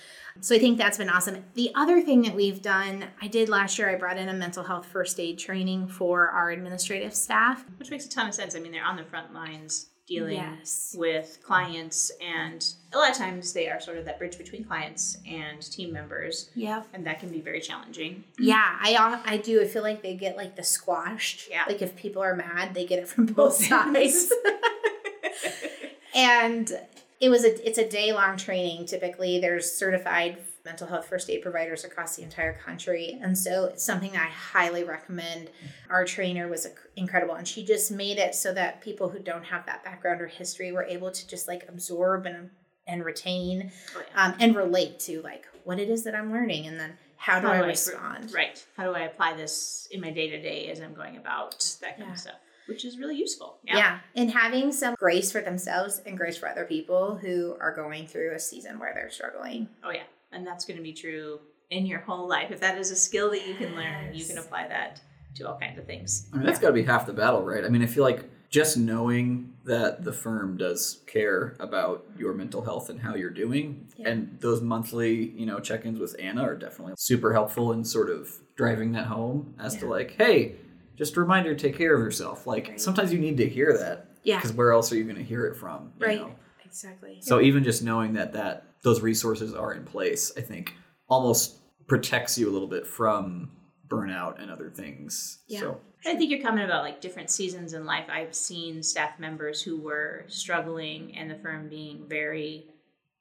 So 0.42 0.54
I 0.54 0.58
think 0.58 0.76
that's 0.76 0.98
been 0.98 1.08
awesome. 1.08 1.42
The 1.54 1.70
other 1.74 2.02
thing 2.02 2.20
that 2.24 2.34
we've 2.34 2.60
done, 2.60 3.06
I 3.22 3.28
did 3.28 3.48
last 3.48 3.78
year, 3.78 3.88
I 3.88 3.94
brought 3.94 4.18
in 4.18 4.28
a 4.28 4.34
mental 4.34 4.64
health 4.64 4.84
first 4.84 5.18
aid 5.18 5.38
training 5.38 5.88
for 5.88 6.28
our 6.28 6.50
administrative 6.50 7.14
staff. 7.14 7.64
which 7.78 7.90
makes 7.90 8.04
a 8.04 8.10
ton 8.10 8.28
of 8.28 8.34
sense. 8.34 8.54
I 8.54 8.58
mean, 8.58 8.72
they're 8.72 8.84
on 8.84 8.96
the 8.96 9.04
front 9.04 9.32
lines 9.32 9.86
dealing 10.06 10.36
Yes. 10.36 10.94
with 10.96 11.38
clients, 11.42 12.12
and 12.24 12.64
a 12.92 12.96
lot 12.98 13.10
of 13.10 13.16
times 13.16 13.52
they 13.52 13.68
are 13.68 13.80
sort 13.80 13.98
of 13.98 14.04
that 14.04 14.18
bridge 14.18 14.38
between 14.38 14.64
clients 14.64 15.18
and 15.28 15.60
team 15.60 15.92
members, 15.92 16.50
Yeah. 16.54 16.84
and 16.92 17.04
that 17.06 17.18
can 17.20 17.30
be 17.30 17.40
very 17.40 17.60
challenging. 17.60 18.24
Yeah, 18.38 18.76
I 18.80 19.20
I 19.24 19.36
do. 19.38 19.60
I 19.60 19.66
feel 19.66 19.82
like 19.82 20.02
they 20.02 20.14
get 20.14 20.36
like 20.36 20.54
the 20.56 20.62
squashed. 20.64 21.48
Yeah. 21.50 21.64
Like 21.66 21.82
if 21.82 21.96
people 21.96 22.22
are 22.22 22.36
mad, 22.36 22.74
they 22.74 22.86
get 22.86 22.98
it 23.00 23.08
from 23.08 23.26
both 23.26 23.54
sides. 23.56 24.32
and 26.14 26.72
it 27.20 27.28
was 27.28 27.44
a 27.44 27.66
it's 27.68 27.78
a 27.78 27.88
day 27.88 28.12
long 28.12 28.36
training. 28.36 28.86
Typically, 28.86 29.40
there's 29.40 29.70
certified 29.72 30.38
mental 30.66 30.86
health 30.86 31.06
first 31.06 31.30
aid 31.30 31.40
providers 31.40 31.84
across 31.84 32.16
the 32.16 32.22
entire 32.22 32.52
country, 32.52 33.18
and 33.22 33.38
so 33.38 33.64
it's 33.66 33.82
something 33.82 34.14
I 34.14 34.26
highly 34.26 34.84
recommend. 34.84 35.48
Our 35.88 36.04
trainer 36.04 36.48
was 36.48 36.66
incredible, 36.96 37.34
and 37.36 37.48
she 37.48 37.64
just 37.64 37.90
made 37.90 38.18
it 38.18 38.34
so 38.34 38.52
that 38.52 38.82
people 38.82 39.08
who 39.08 39.18
don't 39.20 39.44
have 39.44 39.64
that 39.66 39.82
background 39.84 40.20
or 40.20 40.26
history 40.26 40.72
were 40.72 40.84
able 40.84 41.10
to 41.10 41.26
just 41.26 41.48
like 41.48 41.64
absorb 41.68 42.26
and 42.26 42.50
and 42.88 43.04
retain 43.04 43.72
Oh, 43.96 44.02
yeah. 44.14 44.24
um, 44.26 44.34
and 44.38 44.54
relate 44.54 45.00
to 45.00 45.20
like 45.22 45.46
what 45.64 45.80
it 45.80 45.88
is 45.88 46.04
that 46.04 46.14
I'm 46.14 46.30
learning, 46.30 46.66
and 46.66 46.78
then 46.78 46.92
how 47.16 47.40
do 47.40 47.46
I 47.48 47.58
respond. 47.60 48.32
Right. 48.34 48.62
How 48.76 48.84
do 48.84 48.92
I 48.94 49.00
apply 49.04 49.34
this 49.34 49.88
in 49.90 50.00
my 50.02 50.10
day 50.10 50.28
to 50.30 50.40
day 50.40 50.68
as 50.68 50.80
I'm 50.80 50.92
going 50.94 51.16
about 51.16 51.58
that 51.80 51.96
kind 51.96 52.08
Yeah. 52.08 52.12
of 52.12 52.18
stuff, 52.20 52.34
which 52.68 52.84
is 52.84 52.98
really 52.98 53.16
useful. 53.16 53.58
Yeah. 53.64 53.76
Yeah. 53.78 53.98
And 54.14 54.30
having 54.30 54.70
some 54.70 54.94
grace 54.96 55.32
for 55.32 55.40
themselves 55.40 56.00
and 56.06 56.16
grace 56.16 56.36
for 56.36 56.46
other 56.48 56.64
people 56.66 57.16
who 57.16 57.56
are 57.60 57.74
going 57.74 58.06
through 58.06 58.34
a 58.34 58.38
season 58.38 58.78
where 58.78 58.92
they're 58.94 59.10
struggling. 59.10 59.68
Oh 59.82 59.90
yeah, 59.90 60.02
and 60.32 60.46
that's 60.46 60.64
going 60.64 60.76
to 60.76 60.82
be 60.82 60.92
true 60.92 61.40
in 61.70 61.86
your 61.86 62.00
whole 62.00 62.28
life. 62.28 62.50
If 62.50 62.60
that 62.60 62.78
is 62.78 62.90
a 62.90 62.96
skill 62.96 63.30
that 63.30 63.46
you 63.46 63.54
can 63.54 63.74
learn, 63.74 64.14
you 64.14 64.24
can 64.24 64.38
apply 64.38 64.68
that 64.68 65.00
to 65.36 65.48
all 65.48 65.58
kinds 65.58 65.78
of 65.78 65.86
things. 65.86 66.28
I 66.32 66.36
mean, 66.36 66.46
that's 66.46 66.58
got 66.58 66.68
to 66.68 66.72
be 66.72 66.82
half 66.82 67.06
the 67.06 67.12
battle, 67.12 67.42
right? 67.42 67.64
I 67.64 67.68
mean, 67.68 67.82
I 67.82 67.86
feel 67.86 68.04
like 68.04 68.24
just 68.48 68.76
knowing 68.76 69.52
that 69.64 70.04
the 70.04 70.12
firm 70.12 70.56
does 70.56 71.02
care 71.06 71.56
about 71.58 72.06
your 72.16 72.32
mental 72.32 72.62
health 72.62 72.88
and 72.90 73.00
how 73.00 73.14
you're 73.16 73.28
doing, 73.30 73.88
Yeah. 73.96 74.10
and 74.10 74.38
those 74.40 74.62
monthly, 74.62 75.30
you 75.30 75.44
know, 75.44 75.58
check-ins 75.58 75.98
with 75.98 76.14
Anna 76.20 76.42
are 76.42 76.54
definitely 76.56 76.94
super 76.96 77.32
helpful 77.32 77.72
in 77.72 77.84
sort 77.84 78.08
of 78.08 78.30
driving 78.56 78.92
that 78.92 79.06
home 79.06 79.54
as 79.58 79.76
to 79.78 79.86
like, 79.86 80.12
hey, 80.12 80.54
just 80.96 81.16
a 81.16 81.20
reminder 81.20 81.54
to 81.54 81.60
take 81.60 81.76
care 81.76 81.94
of 81.94 82.00
yourself. 82.00 82.46
Like 82.46 82.68
Right. 82.68 82.80
sometimes 82.80 83.12
you 83.12 83.18
need 83.18 83.36
to 83.38 83.48
hear 83.48 83.76
that, 83.76 84.10
Yeah. 84.22 84.36
because 84.36 84.52
where 84.52 84.70
else 84.72 84.92
are 84.92 84.96
you 84.96 85.04
going 85.04 85.16
to 85.16 85.24
hear 85.24 85.44
it 85.46 85.56
from? 85.56 85.92
you 85.98 86.06
Right. 86.06 86.20
know? 86.20 86.34
Exactly. 86.64 87.18
So 87.20 87.40
even 87.40 87.64
just 87.64 87.82
knowing 87.82 88.14
that 88.14 88.32
that 88.34 88.75
those 88.86 89.00
resources 89.02 89.52
are 89.52 89.74
in 89.74 89.82
place, 89.82 90.30
I 90.36 90.40
think 90.40 90.72
almost 91.08 91.58
protects 91.88 92.38
you 92.38 92.48
a 92.48 92.52
little 92.52 92.68
bit 92.68 92.86
from 92.86 93.50
burnout 93.88 94.40
and 94.40 94.48
other 94.48 94.70
things. 94.70 95.40
Yeah. 95.48 95.58
So 95.58 95.80
I 96.06 96.14
think 96.14 96.30
you're 96.30 96.40
comment 96.40 96.66
about 96.66 96.84
like 96.84 97.00
different 97.00 97.28
seasons 97.28 97.72
in 97.72 97.84
life. 97.84 98.04
I've 98.08 98.32
seen 98.32 98.84
staff 98.84 99.18
members 99.18 99.60
who 99.60 99.76
were 99.80 100.24
struggling 100.28 101.16
and 101.16 101.28
the 101.28 101.34
firm 101.34 101.68
being 101.68 102.04
very 102.08 102.66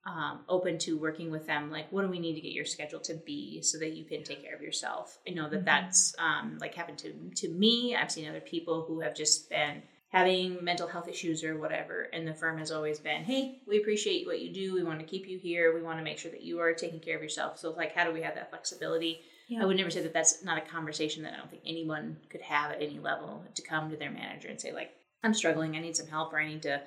um, 0.06 0.42
open 0.48 0.78
to 0.78 1.00
working 1.00 1.32
with 1.32 1.48
them. 1.48 1.72
Like, 1.72 1.92
what 1.92 2.04
do 2.04 2.10
we 2.10 2.20
need 2.20 2.36
to 2.36 2.42
get 2.42 2.52
your 2.52 2.66
schedule 2.66 3.00
to 3.00 3.16
be 3.16 3.64
so 3.64 3.80
that 3.80 3.94
you 3.94 4.06
can 4.06 4.24
take 4.24 4.44
care 4.44 4.54
of 4.56 4.62
yourself? 4.62 5.18
I 5.28 5.32
know 5.32 5.50
that 5.50 5.62
Mhm. 5.62 5.66
that's 5.66 6.14
um, 6.20 6.60
like 6.62 6.76
happened 6.76 7.00
to 7.00 7.12
to 7.38 7.50
me. 7.50 7.96
I've 7.96 8.12
seen 8.12 8.30
other 8.30 8.40
people 8.40 8.86
who 8.86 9.00
have 9.00 9.16
just 9.16 9.50
been 9.50 9.82
having 10.16 10.64
mental 10.64 10.88
health 10.88 11.10
issues 11.10 11.44
or 11.44 11.58
whatever, 11.58 12.04
and 12.14 12.26
the 12.26 12.34
firm 12.34 12.58
has 12.58 12.72
always 12.72 13.00
been, 13.00 13.26
"Hey, 13.26 13.60
we 13.68 13.78
appreciate 13.80 14.26
what 14.26 14.40
you 14.40 14.54
do. 14.54 14.74
We 14.74 14.82
want 14.82 15.02
to 15.02 15.06
keep 15.06 15.28
you 15.28 15.38
here. 15.38 15.76
We 15.76 15.82
want 15.82 16.00
to 16.00 16.06
make 16.06 16.18
sure 16.18 16.32
that 16.32 16.42
you 16.42 16.62
are 16.62 16.74
taking 16.74 17.02
care 17.02 17.18
of 17.18 17.22
yourself." 17.22 17.60
So, 17.60 17.72
like, 17.72 17.94
how 17.94 18.06
do 18.06 18.14
we 18.14 18.22
have 18.22 18.36
that 18.36 18.50
flexibility? 18.50 19.20
Yeah. 19.50 19.62
I 19.62 19.66
would 19.66 19.76
never 19.76 19.90
say 19.90 20.02
that 20.04 20.14
that's 20.14 20.42
not 20.42 20.58
a 20.58 20.62
conversation 20.62 21.24
that 21.24 21.34
I 21.34 21.38
don't 21.38 21.50
think 21.50 21.64
anyone 21.66 22.16
could 22.30 22.40
have 22.40 22.72
at 22.72 22.82
any 22.82 22.98
level 22.98 23.44
to 23.54 23.62
come 23.62 23.90
to 23.90 23.98
their 23.98 24.10
manager 24.10 24.48
and 24.48 24.60
say 24.60 24.72
like, 24.72 24.92
"I'm 25.22 25.34
struggling. 25.34 25.76
I 25.76 25.82
need 25.82 25.98
some 25.98 26.08
help, 26.08 26.32
or 26.32 26.40
I 26.40 26.48
need 26.48 26.62
to 26.62 26.82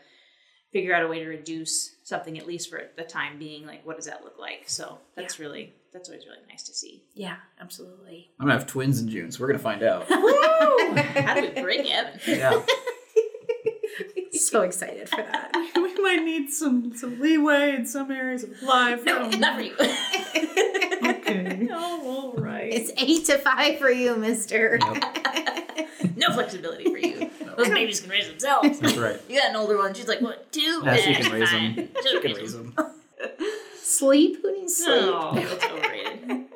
figure 0.72 0.94
out 0.94 1.04
a 1.04 1.08
way 1.08 1.18
to 1.18 1.28
reduce 1.28 1.96
something 2.04 2.38
at 2.38 2.46
least 2.46 2.70
for 2.70 2.80
the 2.96 3.04
time 3.04 3.38
being. 3.38 3.66
Like, 3.66 3.84
what 3.84 3.96
does 3.96 4.06
that 4.06 4.24
look 4.24 4.38
like?" 4.38 4.70
So 4.70 5.00
that's 5.14 5.38
really 5.38 5.74
that's 5.92 6.08
always 6.08 6.24
really 6.24 6.46
nice 6.48 6.62
to 6.62 6.72
see. 6.72 7.04
Yeah, 7.14 7.36
absolutely. 7.60 8.30
I'm 8.40 8.46
gonna 8.46 8.58
have 8.58 8.66
twins 8.66 9.02
in 9.02 9.10
June, 9.10 9.30
so 9.30 9.40
we're 9.42 9.48
gonna 9.48 9.58
find 9.58 9.82
out. 9.82 10.06
How 10.08 11.34
do 11.34 11.42
we 11.42 11.60
bring 11.60 11.84
it 11.84 12.26
yeah. 12.26 12.62
So 14.38 14.62
excited 14.62 15.08
for 15.08 15.22
that. 15.22 15.50
we 15.74 16.02
might 16.02 16.22
need 16.24 16.50
some 16.50 16.94
some 16.94 17.20
leeway 17.20 17.74
in 17.74 17.86
some 17.86 18.10
areas 18.10 18.44
of 18.44 18.62
life. 18.62 19.04
No, 19.04 19.24
um, 19.24 19.40
not 19.40 19.56
for 19.56 19.62
you. 19.62 19.74
okay. 19.74 21.68
oh, 21.72 22.34
all 22.36 22.42
right. 22.42 22.72
It's 22.72 22.90
eight 22.96 23.26
to 23.26 23.38
five 23.38 23.78
for 23.78 23.90
you, 23.90 24.16
mister. 24.16 24.78
no 26.16 26.32
flexibility 26.32 26.84
for 26.84 26.98
you. 26.98 27.30
No. 27.44 27.56
Those 27.56 27.68
babies 27.68 28.00
can 28.00 28.10
raise 28.10 28.28
themselves. 28.28 28.78
That's 28.78 28.96
right. 28.96 29.20
You 29.28 29.38
got 29.38 29.50
an 29.50 29.56
older 29.56 29.76
one. 29.76 29.94
She's 29.94 30.08
like, 30.08 30.20
what, 30.20 30.50
two? 30.52 30.82
Yeah, 30.84 30.96
she 30.96 31.14
can 31.14 31.32
raise 31.32 31.50
fine. 31.50 31.74
them. 31.74 31.88
She'll 32.02 32.20
She 32.20 32.28
can 32.28 32.36
raise 32.36 32.52
them. 32.52 32.74
Sleep? 33.82 34.42
Who 34.42 34.52
needs 34.52 34.76
sleep? 34.76 35.00
No, 35.00 35.32
it's 35.34 35.64
overrated. 35.64 36.46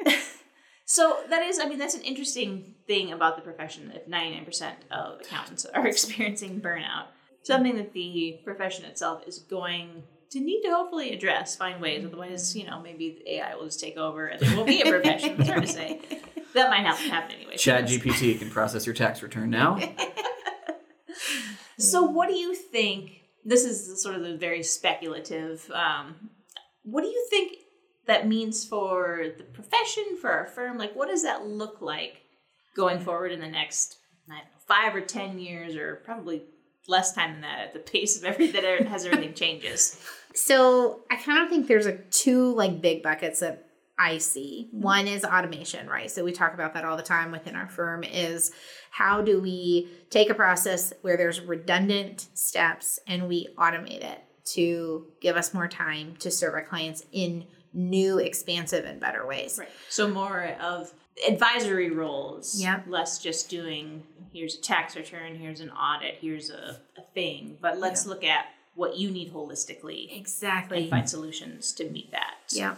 so 0.85 1.19
that 1.31 1.43
is, 1.43 1.59
I 1.59 1.67
mean, 1.67 1.79
that's 1.79 1.95
an 1.95 2.03
interesting 2.03 2.75
thing 2.87 3.11
about 3.13 3.37
the 3.37 3.43
profession. 3.43 3.91
If 3.95 4.07
ninety 4.07 4.37
nine 4.37 4.45
percent 4.45 4.77
of 4.91 5.21
accountants 5.21 5.65
are 5.65 5.87
experiencing 5.87 6.61
burnout, 6.61 7.07
something 7.43 7.77
that 7.77 7.93
the 7.93 8.41
profession 8.45 8.85
itself 8.85 9.23
is 9.27 9.39
going 9.39 10.03
to 10.31 10.41
need 10.41 10.63
to 10.63 10.71
hopefully 10.71 11.13
address, 11.13 11.57
find 11.57 11.81
ways. 11.81 12.05
Otherwise, 12.05 12.57
you 12.57 12.67
know, 12.67 12.81
maybe 12.81 13.19
the 13.23 13.35
AI 13.35 13.55
will 13.55 13.67
just 13.67 13.81
take 13.81 13.97
over 13.97 14.27
and 14.27 14.41
there 14.41 14.57
won't 14.57 14.67
be 14.67 14.81
a 14.81 14.85
profession. 14.89 15.37
It's 15.39 15.49
hard 15.49 15.63
to 15.63 15.69
say. 15.69 16.01
That 16.55 16.71
might 16.71 16.83
to 16.83 17.11
happen 17.11 17.37
anyway. 17.37 17.57
Chat 17.57 17.85
GPT 17.85 18.39
can 18.39 18.51
process 18.51 18.87
your 18.87 18.95
tax 18.95 19.23
return 19.23 19.51
now. 19.51 19.79
So, 21.83 22.03
what 22.03 22.29
do 22.29 22.35
you 22.35 22.55
think? 22.55 23.11
This 23.45 23.65
is 23.65 24.01
sort 24.01 24.15
of 24.15 24.23
the 24.23 24.37
very 24.37 24.63
speculative. 24.63 25.69
Um, 25.73 26.31
what 26.85 27.03
do 27.03 27.09
you 27.09 27.27
think 27.29 27.59
that 28.07 28.29
means 28.29 28.65
for 28.65 29.27
the 29.37 29.43
profession, 29.43 30.17
for 30.21 30.31
our 30.31 30.47
firm? 30.47 30.79
Like, 30.79 30.95
what 30.95 31.09
does 31.09 31.25
that 31.25 31.45
look 31.45 31.81
like 31.81 32.23
going 32.77 33.01
forward 33.01 33.33
in 33.33 33.41
the 33.41 33.49
next 33.49 33.99
I 34.31 34.35
don't 34.35 34.45
know, 34.45 34.61
five 34.69 34.95
or 34.95 35.01
ten 35.01 35.41
years, 35.41 35.75
or 35.75 35.97
probably 36.05 36.43
less 36.89 37.13
time 37.13 37.33
than 37.33 37.41
that 37.43 37.61
at 37.61 37.73
the 37.73 37.79
pace 37.79 38.19
of 38.19 38.25
everything 38.25 38.63
that 38.63 38.81
er, 38.81 38.85
has 38.85 39.05
everything 39.05 39.35
changes? 39.35 40.01
So 40.35 41.01
I 41.11 41.17
kind 41.17 41.43
of 41.43 41.51
think 41.51 41.69
there's 41.69 41.85
a 41.85 41.99
two 41.99 42.55
like 42.55 42.81
big 42.81 43.03
buckets 43.03 43.41
that 43.41 43.67
I 43.99 44.19
see. 44.19 44.69
Mm-hmm. 44.69 44.83
One 44.83 45.07
is 45.07 45.25
automation, 45.25 45.89
right? 45.89 46.11
So 46.11 46.25
we 46.25 46.33
talk 46.33 46.55
about 46.55 46.75
that 46.75 46.85
all 46.85 46.97
the 46.97 47.03
time 47.03 47.31
within 47.31 47.55
our 47.55 47.69
firm 47.69 48.03
is 48.03 48.51
how 48.91 49.23
do 49.23 49.41
we 49.41 49.89
take 50.11 50.31
a 50.31 50.35
process 50.35 50.93
where 51.03 51.17
there's 51.17 51.41
redundant 51.41 52.29
steps 52.35 52.99
and 53.07 53.29
we 53.29 53.49
automate 53.59 54.03
it 54.03 54.25
to 54.45 55.07
give 55.21 55.37
us 55.37 55.55
more 55.55 55.69
time 55.69 56.17
to 56.21 56.31
serve 56.31 56.55
our 56.55 56.65
clients 56.65 57.05
in 57.13 57.45
new, 57.73 58.19
expansive, 58.19 58.85
and 58.85 59.01
better 59.01 59.27
ways. 59.27 59.57
Right. 59.59 59.69
So 59.89 60.09
more 60.09 60.57
of 60.61 60.93
advisory 61.29 61.91
roles. 61.91 62.61
Yep. 62.61 62.85
Less 62.89 63.19
just 63.19 63.49
doing 63.49 64.03
here's 64.33 64.57
a 64.57 64.61
tax 64.61 64.97
return, 64.97 65.35
here's 65.37 65.61
an 65.61 65.71
audit, 65.71 66.17
here's 66.21 66.51
a, 66.51 66.81
a 66.97 67.03
thing. 67.15 67.59
But 67.61 67.79
let's 67.79 68.07
look 68.07 68.25
at 68.25 68.47
what 68.75 68.97
you 68.97 69.11
need 69.11 69.33
holistically 69.33 70.17
Exactly. 70.19 70.83
and 70.83 70.91
find 70.91 71.09
solutions 71.09 71.73
to 71.75 71.89
meet 71.91 72.11
that. 72.13 72.35
Yeah. 72.51 72.77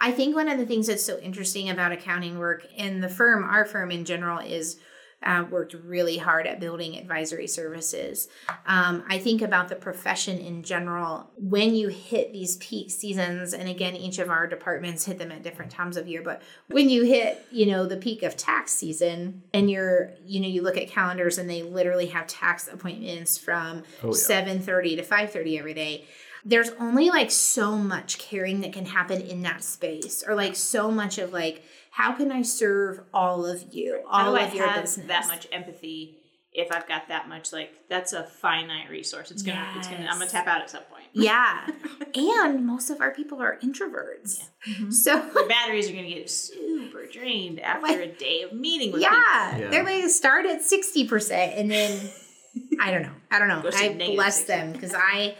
I 0.00 0.12
think 0.12 0.34
one 0.34 0.48
of 0.48 0.58
the 0.58 0.66
things 0.66 0.86
that's 0.86 1.04
so 1.04 1.18
interesting 1.18 1.70
about 1.70 1.92
accounting 1.92 2.38
work 2.38 2.66
in 2.76 3.00
the 3.00 3.08
firm, 3.08 3.44
our 3.44 3.64
firm 3.64 3.90
in 3.90 4.04
general, 4.04 4.38
is 4.38 4.78
uh, 5.24 5.44
worked 5.50 5.74
really 5.74 6.18
hard 6.18 6.46
at 6.46 6.60
building 6.60 6.96
advisory 6.96 7.46
services. 7.46 8.28
Um, 8.66 9.04
I 9.08 9.18
think 9.18 9.42
about 9.42 9.68
the 9.68 9.76
profession 9.76 10.38
in 10.38 10.62
general. 10.62 11.30
When 11.36 11.74
you 11.74 11.88
hit 11.88 12.32
these 12.32 12.56
peak 12.58 12.90
seasons, 12.90 13.54
and 13.54 13.68
again, 13.68 13.96
each 13.96 14.18
of 14.18 14.30
our 14.30 14.46
departments 14.46 15.06
hit 15.06 15.18
them 15.18 15.32
at 15.32 15.42
different 15.42 15.70
times 15.72 15.96
of 15.96 16.06
year, 16.06 16.22
but 16.22 16.42
when 16.68 16.88
you 16.88 17.04
hit, 17.04 17.46
you 17.50 17.66
know, 17.66 17.86
the 17.86 17.96
peak 17.96 18.22
of 18.22 18.36
tax 18.36 18.72
season, 18.72 19.42
and 19.52 19.70
you're, 19.70 20.12
you 20.24 20.40
know, 20.40 20.48
you 20.48 20.62
look 20.62 20.76
at 20.76 20.88
calendars 20.88 21.38
and 21.38 21.48
they 21.48 21.62
literally 21.62 22.06
have 22.06 22.26
tax 22.26 22.68
appointments 22.68 23.38
from 23.38 23.82
Oh, 24.02 24.08
yeah. 24.08 24.12
seven 24.12 24.60
thirty 24.60 24.96
to 24.96 25.02
five 25.02 25.30
thirty 25.32 25.58
every 25.58 25.74
day 25.74 26.04
there's 26.46 26.68
only 26.78 27.08
like 27.08 27.30
so 27.30 27.74
much 27.78 28.18
caring 28.18 28.60
that 28.60 28.70
can 28.72 28.84
happen 28.84 29.20
in 29.22 29.40
that 29.42 29.64
space 29.64 30.22
or 30.26 30.34
like 30.34 30.54
so 30.54 30.90
much 30.90 31.16
of 31.16 31.32
like 31.32 31.64
how 31.94 32.12
can 32.12 32.30
i 32.32 32.42
serve 32.42 33.00
all 33.12 33.46
of 33.46 33.72
you 33.72 34.02
How 34.10 34.26
all 34.26 34.32
do 34.34 34.38
I 34.40 34.44
of 34.44 34.54
your 34.54 34.66
have 34.68 34.82
business? 34.82 35.06
that 35.08 35.26
much 35.28 35.46
empathy 35.52 36.18
if 36.56 36.70
I've 36.70 36.86
got 36.86 37.08
that 37.08 37.28
much 37.28 37.52
like 37.52 37.70
that's 37.90 38.12
a 38.12 38.22
finite 38.22 38.88
resource. 38.88 39.32
It's 39.32 39.42
gonna 39.42 39.66
it's 39.76 39.88
gonna 39.88 40.06
I'm 40.08 40.18
gonna 40.20 40.30
tap 40.30 40.46
out 40.46 40.60
at 40.62 40.70
some 40.70 40.84
point. 40.84 41.06
yeah. 41.12 41.66
And 42.14 42.64
most 42.64 42.90
of 42.90 43.00
our 43.00 43.10
people 43.10 43.42
are 43.42 43.58
introverts. 43.60 44.38
Yeah, 44.38 44.74
mm-hmm. 44.74 44.90
so 44.92 45.18
The 45.34 45.46
batteries 45.48 45.90
are 45.90 45.94
gonna 45.94 46.08
get 46.08 46.30
super 46.30 47.06
drained 47.12 47.58
after 47.58 48.00
a 48.00 48.06
day 48.06 48.42
of 48.42 48.52
meeting 48.52 48.92
with 48.92 49.02
yeah, 49.02 49.58
Yeah. 49.58 49.68
they're 49.70 49.82
like 49.82 50.08
start 50.10 50.46
at 50.46 50.60
60% 50.60 51.58
and 51.58 51.68
then 51.68 52.08
i 52.80 52.92
don't 52.92 53.02
know. 53.02 53.14
I 53.32 53.40
don't 53.40 53.48
know. 53.48 53.62
I 53.74 53.88
bless 54.14 54.36
60. 54.36 54.52
them 54.52 54.72
because 54.72 54.94
i 54.96 55.34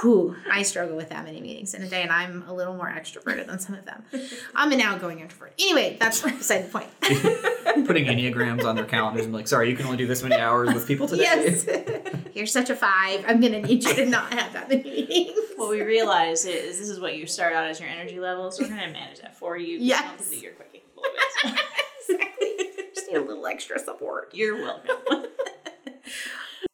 whew, 0.00 0.36
i 0.50 0.62
struggle 0.62 0.96
with 0.96 1.08
that 1.10 1.24
many 1.24 1.40
meetings 1.40 1.74
in 1.74 1.82
a 1.82 1.88
day 1.88 2.02
and 2.02 2.10
i'm 2.10 2.42
a 2.48 2.54
little 2.54 2.74
more 2.74 2.88
extroverted 2.88 3.46
than 3.46 3.58
some 3.58 3.74
of 3.74 3.84
them 3.84 4.02
i'm 4.54 4.72
an 4.72 4.80
outgoing 4.80 5.20
introvert 5.20 5.52
anyway 5.58 5.96
that's 5.98 6.20
beside 6.22 6.62
the 6.62 6.68
point 6.70 6.88
Putting 7.86 8.06
enneagrams 8.06 8.64
on 8.64 8.76
their 8.76 8.84
calendars 8.84 9.24
and 9.24 9.32
be 9.32 9.38
like, 9.38 9.48
sorry, 9.48 9.68
you 9.68 9.76
can 9.76 9.84
only 9.84 9.98
do 9.98 10.06
this 10.06 10.22
many 10.22 10.36
hours 10.36 10.72
with 10.72 10.86
people 10.86 11.08
today. 11.08 11.24
Yes. 11.24 11.66
You're 12.34 12.46
such 12.46 12.70
a 12.70 12.76
five. 12.76 13.24
I'm 13.26 13.40
gonna 13.40 13.60
need 13.60 13.84
you 13.84 13.94
to 13.94 14.06
not 14.06 14.32
have 14.32 14.52
that 14.52 14.68
many 14.68 14.82
meetings. 14.84 15.38
What 15.56 15.70
we 15.70 15.82
realize 15.82 16.46
is 16.46 16.78
this 16.78 16.88
is 16.88 17.00
what 17.00 17.16
you 17.16 17.26
start 17.26 17.52
out 17.52 17.66
as 17.66 17.80
your 17.80 17.88
energy 17.88 18.20
level, 18.20 18.50
so 18.52 18.62
we're 18.62 18.70
gonna 18.70 18.92
manage 18.92 19.20
that 19.20 19.36
for 19.36 19.56
you. 19.56 19.78
Yes. 19.80 20.04
Obviously, 20.08 20.38
you're 20.38 20.52
quite 20.52 20.72
capable 20.72 21.02
exactly. 22.08 22.48
Just 22.94 23.08
need 23.08 23.16
a 23.16 23.20
little 23.20 23.46
extra 23.46 23.78
support. 23.78 24.30
You're 24.32 24.56
welcome. 24.62 25.26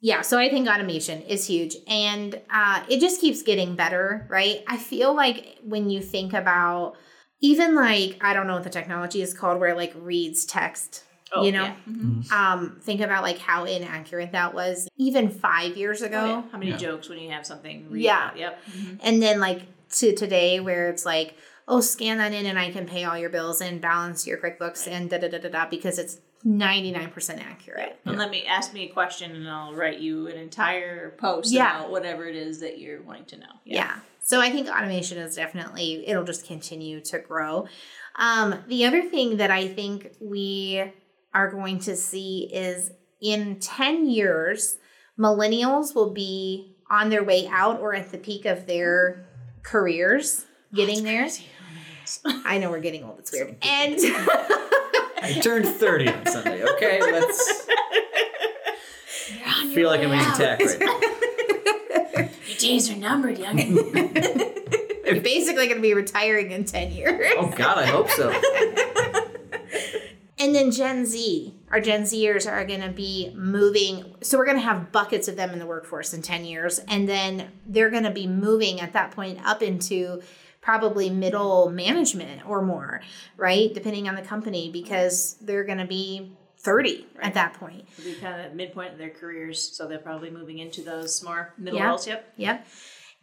Yeah, 0.02 0.22
so 0.22 0.38
I 0.38 0.48
think 0.48 0.66
automation 0.68 1.20
is 1.22 1.46
huge 1.46 1.76
and 1.86 2.40
uh, 2.50 2.82
it 2.88 3.00
just 3.00 3.20
keeps 3.20 3.42
getting 3.42 3.76
better, 3.76 4.26
right? 4.30 4.62
I 4.66 4.78
feel 4.78 5.14
like 5.14 5.58
when 5.62 5.90
you 5.90 6.00
think 6.00 6.32
about 6.32 6.94
even 7.42 7.74
like, 7.74 8.16
I 8.22 8.32
don't 8.32 8.46
know 8.46 8.54
what 8.54 8.64
the 8.64 8.70
technology 8.70 9.20
is 9.20 9.34
called 9.34 9.60
where 9.60 9.70
it 9.70 9.76
like 9.76 9.92
reads 9.96 10.44
text. 10.46 11.04
Oh, 11.32 11.44
you 11.44 11.52
know, 11.52 11.62
yeah. 11.64 11.74
Mhm. 11.88 12.32
um, 12.32 12.80
think 12.82 13.00
about 13.00 13.22
like 13.22 13.38
how 13.38 13.64
inaccurate 13.64 14.32
that 14.32 14.52
was 14.52 14.88
even 14.96 15.28
five 15.28 15.76
years 15.76 16.02
ago. 16.02 16.18
Oh, 16.20 16.26
yeah. 16.26 16.42
How 16.50 16.58
many 16.58 16.70
Yeah. 16.72 16.76
jokes 16.78 17.08
when 17.08 17.18
you 17.18 17.30
have 17.30 17.46
something? 17.46 17.88
Read 17.90 18.02
Yeah. 18.02 18.18
out? 18.30 18.36
Yep. 18.38 18.58
Mhm. 18.72 18.98
And 19.02 19.22
then 19.22 19.38
like 19.38 19.62
to 19.98 20.14
today 20.14 20.60
where 20.60 20.88
it's 20.88 21.04
like, 21.06 21.36
oh, 21.68 21.80
scan 21.80 22.18
that 22.18 22.32
in 22.32 22.46
and 22.46 22.58
I 22.58 22.70
can 22.72 22.86
pay 22.86 23.04
all 23.04 23.16
your 23.16 23.30
bills 23.30 23.60
and 23.60 23.80
balance 23.80 24.26
your 24.26 24.38
QuickBooks 24.38 24.88
and 24.90 25.08
da 25.08 25.18
da 25.18 25.28
da 25.28 25.38
da 25.38 25.48
da 25.50 25.66
because 25.68 25.98
it's 25.98 26.18
99% 26.46 27.38
accurate. 27.44 27.98
And 28.06 28.16
let 28.16 28.30
me 28.30 28.44
ask 28.46 28.72
me 28.72 28.88
a 28.88 28.92
question, 28.92 29.34
and 29.34 29.48
I'll 29.48 29.74
write 29.74 29.98
you 29.98 30.26
an 30.28 30.36
entire 30.36 31.10
post 31.18 31.52
Yeah. 31.52 31.78
about 31.80 31.90
whatever 31.90 32.26
it 32.26 32.36
is 32.36 32.60
that 32.60 32.78
you're 32.78 33.02
wanting 33.02 33.26
to 33.26 33.36
know. 33.38 33.52
Yeah. 33.64 33.98
So 34.22 34.40
I 34.40 34.50
think 34.50 34.68
automation 34.68 35.18
is 35.18 35.36
definitely, 35.36 36.04
it'll 36.06 36.24
just 36.24 36.46
continue 36.46 37.00
to 37.02 37.18
grow. 37.18 37.66
Um, 38.16 38.62
the 38.68 38.86
other 38.86 39.02
thing 39.02 39.36
that 39.38 39.50
I 39.50 39.68
think 39.68 40.12
we 40.20 40.82
are 41.34 41.50
going 41.50 41.78
to 41.80 41.96
see 41.96 42.48
is 42.52 42.90
in 43.20 43.58
10 43.60 44.08
years, 44.08 44.78
millennials 45.18 45.94
will 45.94 46.10
be 46.10 46.76
on 46.90 47.08
their 47.10 47.22
way 47.22 47.46
out 47.48 47.80
or 47.80 47.94
at 47.94 48.10
the 48.12 48.18
peak 48.18 48.46
of 48.46 48.66
their 48.66 49.26
careers, 49.62 50.46
getting 50.74 51.04
there. 51.04 51.28
I 52.44 52.58
know 52.58 52.70
we're 52.70 52.80
getting 52.80 53.04
old, 53.04 53.18
it's 53.20 53.32
weird. 53.32 53.56
And 53.62 53.98
I 55.22 55.32
turned 55.40 55.66
30 55.66 56.08
on 56.08 56.26
Sunday, 56.26 56.64
okay? 56.64 57.00
Let's 57.00 57.66
feel 59.74 59.88
like 59.88 60.00
I'm 60.00 60.12
using 60.12 60.32
tech 60.32 60.60
right 60.60 60.80
now. 60.80 61.00
Your 62.46 62.58
days 62.58 62.90
are 62.90 62.96
numbered, 62.96 63.38
young. 63.38 63.58
you're 63.58 65.20
basically 65.20 65.66
going 65.66 65.76
to 65.76 65.82
be 65.82 65.94
retiring 65.94 66.50
in 66.50 66.64
10 66.64 66.92
years. 66.92 67.32
Oh, 67.36 67.50
God, 67.56 67.78
I 67.78 67.86
hope 67.86 68.10
so. 68.10 68.30
And 70.40 70.54
then 70.54 70.70
Gen 70.70 71.04
Z, 71.04 71.54
our 71.70 71.80
Gen 71.80 72.04
Zers 72.04 72.50
are 72.50 72.64
going 72.64 72.80
to 72.80 72.88
be 72.88 73.30
moving. 73.34 74.14
So 74.22 74.38
we're 74.38 74.46
going 74.46 74.56
to 74.56 74.62
have 74.62 74.90
buckets 74.90 75.28
of 75.28 75.36
them 75.36 75.50
in 75.50 75.58
the 75.58 75.66
workforce 75.66 76.14
in 76.14 76.22
10 76.22 76.46
years. 76.46 76.78
And 76.88 77.06
then 77.06 77.50
they're 77.66 77.90
going 77.90 78.04
to 78.04 78.10
be 78.10 78.26
moving 78.26 78.80
at 78.80 78.94
that 78.94 79.10
point 79.10 79.38
up 79.44 79.60
into 79.60 80.22
probably 80.60 81.10
middle 81.10 81.70
management 81.70 82.48
or 82.48 82.62
more, 82.62 83.00
right? 83.36 83.72
Depending 83.72 84.08
on 84.08 84.14
the 84.14 84.22
company, 84.22 84.70
because 84.70 85.36
they're 85.40 85.64
going 85.64 85.78
to 85.78 85.86
be 85.86 86.32
30 86.58 87.06
at 87.22 87.34
that 87.34 87.54
point. 87.54 87.86
It'll 87.98 88.12
be 88.12 88.16
kind 88.20 88.44
of 88.46 88.54
midpoint 88.54 88.92
of 88.92 88.98
their 88.98 89.10
careers, 89.10 89.60
so 89.74 89.86
they're 89.88 89.98
probably 89.98 90.30
moving 90.30 90.58
into 90.58 90.82
those 90.82 91.22
more 91.22 91.54
middle 91.56 91.78
Yeah. 91.78 91.88
roles. 91.88 92.06
Yep. 92.06 92.34
Yep. 92.36 92.66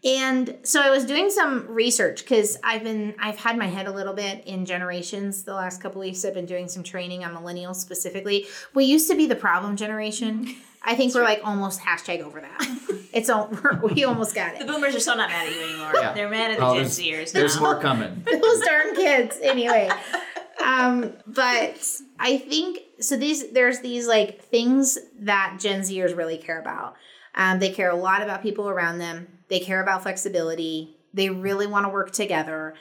And 0.04 0.58
so 0.64 0.80
I 0.82 0.92
was 0.92 1.06
doing 1.06 1.32
some 1.32 1.68
research 1.68 2.22
because 2.24 2.58
I've 2.64 2.84
been 2.84 3.16
I've 3.20 3.38
had 3.38 3.58
my 3.58 3.66
head 3.66 3.88
a 3.88 3.92
little 3.92 4.14
bit 4.14 4.46
in 4.46 4.64
generations 4.66 5.44
the 5.44 5.56
last 5.56 5.82
couple 5.82 6.02
weeks. 6.02 6.24
I've 6.24 6.36
been 6.36 6.46
doing 6.46 6.68
some 6.68 6.84
training 6.84 7.24
on 7.24 7.34
millennials 7.36 7.78
specifically. 7.78 8.46
We 8.76 8.86
used 8.86 9.10
to 9.10 9.16
be 9.18 9.26
the 9.26 9.36
problem 9.36 9.76
generation. 9.76 10.56
I 10.88 10.96
think 10.96 11.14
we're 11.14 11.24
like 11.24 11.42
almost 11.44 11.82
hashtag 11.82 12.22
over 12.22 12.42
that. 12.42 13.08
It's 13.14 13.30
all 13.30 13.50
we 13.84 14.04
almost 14.06 14.34
got 14.34 14.56
it. 14.56 14.60
The 14.60 14.66
boomers 14.72 14.96
are 14.96 15.00
still 15.00 15.18
not 15.18 15.30
mad 15.30 15.48
at 15.48 15.54
you 15.54 15.62
anymore. 15.64 15.92
Yeah. 15.96 16.14
They're 16.14 16.30
mad 16.30 16.52
at 16.52 16.60
the 16.60 16.66
Oh, 16.66 16.76
Gen 16.76 16.86
Zers 16.86 17.32
There's 17.34 17.56
now. 17.58 17.62
more 17.62 17.80
coming. 17.88 18.24
Those 18.26 18.62
darn 18.62 18.96
kids. 18.96 19.38
Anyway. 19.42 19.90
Um, 20.64 21.14
but 21.28 21.86
I 22.20 22.38
think 22.38 22.80
so 23.00 23.16
these 23.18 23.52
there's 23.52 23.82
these 23.82 24.08
like 24.08 24.42
things 24.44 24.98
that 25.20 25.58
Gen 25.60 25.82
Zers 25.82 26.16
really 26.18 26.38
care 26.38 26.60
about. 26.60 26.96
Um, 27.36 27.60
they 27.60 27.72
care 27.72 27.90
a 27.92 27.96
lot 27.96 28.22
about 28.24 28.42
people 28.42 28.68
around 28.70 28.98
them. 28.98 29.28
They 29.50 29.60
care 29.60 29.82
about 29.82 30.02
flexibility. 30.04 30.98
They 31.14 31.30
really 31.30 31.68
want 31.68 31.86
to 31.86 31.90
work 31.90 32.12
together, 32.12 32.76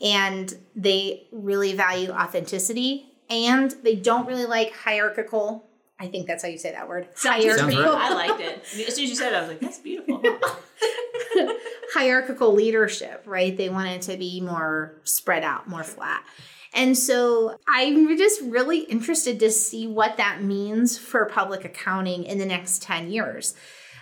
and 0.00 0.52
they 0.76 1.26
really 1.32 1.74
value 1.74 2.10
authenticity. 2.10 3.06
And 3.30 3.70
they 3.82 3.94
don't 3.96 4.26
really 4.26 4.44
like 4.46 4.72
hierarchical. 4.74 5.66
I 6.02 6.08
think 6.08 6.26
that's 6.26 6.42
how 6.42 6.48
you 6.48 6.58
say 6.58 6.72
that 6.72 6.88
word. 6.88 7.06
Sounds 7.14 7.44
Sounds 7.44 7.76
right. 7.76 7.86
I 7.86 8.12
liked 8.12 8.40
it. 8.40 8.62
As 8.88 8.96
soon 8.96 9.04
as 9.04 9.10
you 9.10 9.14
said 9.14 9.32
it, 9.32 9.36
I 9.36 9.40
was 9.40 9.48
like, 9.50 9.60
"That's 9.60 9.78
beautiful." 9.78 10.20
hierarchical 11.94 12.52
leadership, 12.52 13.22
right? 13.26 13.56
They 13.56 13.68
want 13.68 13.88
it 13.88 14.02
to 14.02 14.16
be 14.16 14.40
more 14.40 14.94
spread 15.04 15.44
out, 15.44 15.68
more 15.68 15.84
flat. 15.84 16.24
And 16.74 16.96
so 16.96 17.56
I'm 17.68 18.16
just 18.16 18.40
really 18.42 18.80
interested 18.80 19.38
to 19.40 19.50
see 19.50 19.86
what 19.86 20.16
that 20.16 20.42
means 20.42 20.96
for 20.98 21.26
public 21.26 21.64
accounting 21.64 22.24
in 22.24 22.38
the 22.38 22.46
next 22.46 22.82
10 22.82 23.10
years. 23.10 23.54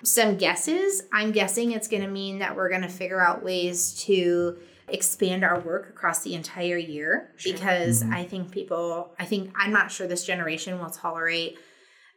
some 0.03 0.39
guesses. 0.39 1.03
I'm 1.13 1.31
guessing 1.31 1.73
it's 1.73 1.87
going 1.87 2.03
to 2.03 2.09
mean 2.09 2.39
that 2.39 2.57
we're 2.57 2.71
going 2.71 2.81
to 2.81 2.89
figure 2.89 3.21
out 3.21 3.45
ways 3.45 3.93
to 4.05 4.57
expand 4.89 5.45
our 5.45 5.61
work 5.61 5.91
across 5.91 6.23
the 6.23 6.35
entire 6.35 6.79
year 6.79 7.31
because 7.45 8.03
mm-hmm. 8.03 8.15
I 8.15 8.25
think 8.25 8.51
people, 8.51 9.11
I 9.19 9.27
think, 9.27 9.53
I'm 9.55 9.73
not 9.73 9.91
sure 9.91 10.07
this 10.07 10.25
generation 10.25 10.79
will 10.79 10.89
tolerate 10.89 11.59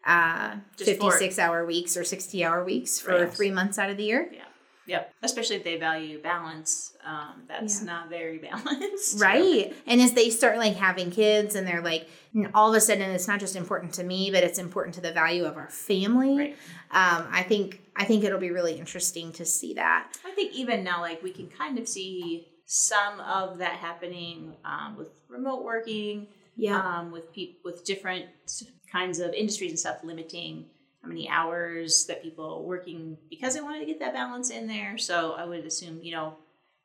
uh, 0.05 0.55
Just 0.77 0.99
for- 0.99 1.11
56 1.11 1.39
hour 1.39 1.65
weeks 1.65 1.95
or 1.97 2.03
60 2.03 2.43
hour 2.43 2.63
weeks 2.63 2.99
for 2.99 3.11
Right. 3.23 3.33
three 3.33 3.51
months 3.51 3.77
out 3.79 3.89
of 3.89 3.97
the 3.97 4.03
year. 4.03 4.29
Yeah. 4.31 4.43
Yep. 4.85 5.13
Especially 5.23 5.55
if 5.55 5.63
they 5.63 5.77
value 5.77 6.21
balance. 6.21 6.91
Um, 7.05 7.43
that's 7.47 7.79
Yeah. 7.79 7.85
not 7.85 8.09
very 8.09 8.37
balanced. 8.49 9.21
Right. 9.21 9.73
And 9.87 10.01
as 10.01 10.11
they 10.11 10.29
start 10.29 10.57
like 10.57 10.75
having 10.75 11.09
kids 11.09 11.55
and 11.55 11.65
they're 11.65 11.81
like, 11.81 12.09
all 12.53 12.69
of 12.69 12.75
a 12.75 12.81
sudden 12.81 13.09
it's 13.11 13.27
not 13.27 13.39
just 13.39 13.55
important 13.55 13.93
to 13.93 14.03
me, 14.03 14.29
but 14.29 14.43
it's 14.43 14.59
important 14.59 14.95
to 14.95 15.01
the 15.01 15.13
value 15.13 15.45
of 15.45 15.55
our 15.55 15.69
family. 15.69 16.37
Right. 16.37 16.57
Um, 16.91 17.27
I 17.31 17.43
think 17.43 17.79
I 17.95 18.03
think 18.05 18.23
it'll 18.25 18.39
be 18.39 18.51
really 18.51 18.73
interesting 18.73 19.31
to 19.33 19.45
see 19.45 19.75
that. 19.75 20.11
I 20.25 20.31
think 20.31 20.51
even 20.53 20.83
now, 20.83 20.99
like 20.99 21.21
we 21.23 21.31
can 21.31 21.47
kind 21.47 21.77
of 21.79 21.87
see 21.87 22.47
some 22.65 23.19
of 23.21 23.59
that 23.59 23.73
happening 23.75 24.55
um, 24.65 24.97
with 24.97 25.09
remote 25.29 25.63
working, 25.63 26.27
um, 26.71 27.11
with 27.11 27.31
people 27.33 27.59
with 27.65 27.83
different 27.85 28.25
kinds 28.91 29.19
of 29.19 29.33
industries 29.33 29.71
and 29.71 29.79
stuff, 29.79 29.97
limiting 30.03 30.65
how 31.01 31.09
many 31.09 31.27
hours 31.27 32.05
that 32.05 32.23
people 32.23 32.45
are 32.55 32.61
working 32.61 33.17
because 33.29 33.53
they 33.55 33.61
wanted 33.61 33.79
to 33.79 33.85
get 33.85 33.99
that 33.99 34.13
balance 34.13 34.49
in 34.49 34.67
there. 34.67 34.97
So 34.97 35.33
I 35.33 35.45
would 35.45 35.65
assume, 35.65 35.99
you 36.01 36.13
know, 36.13 36.37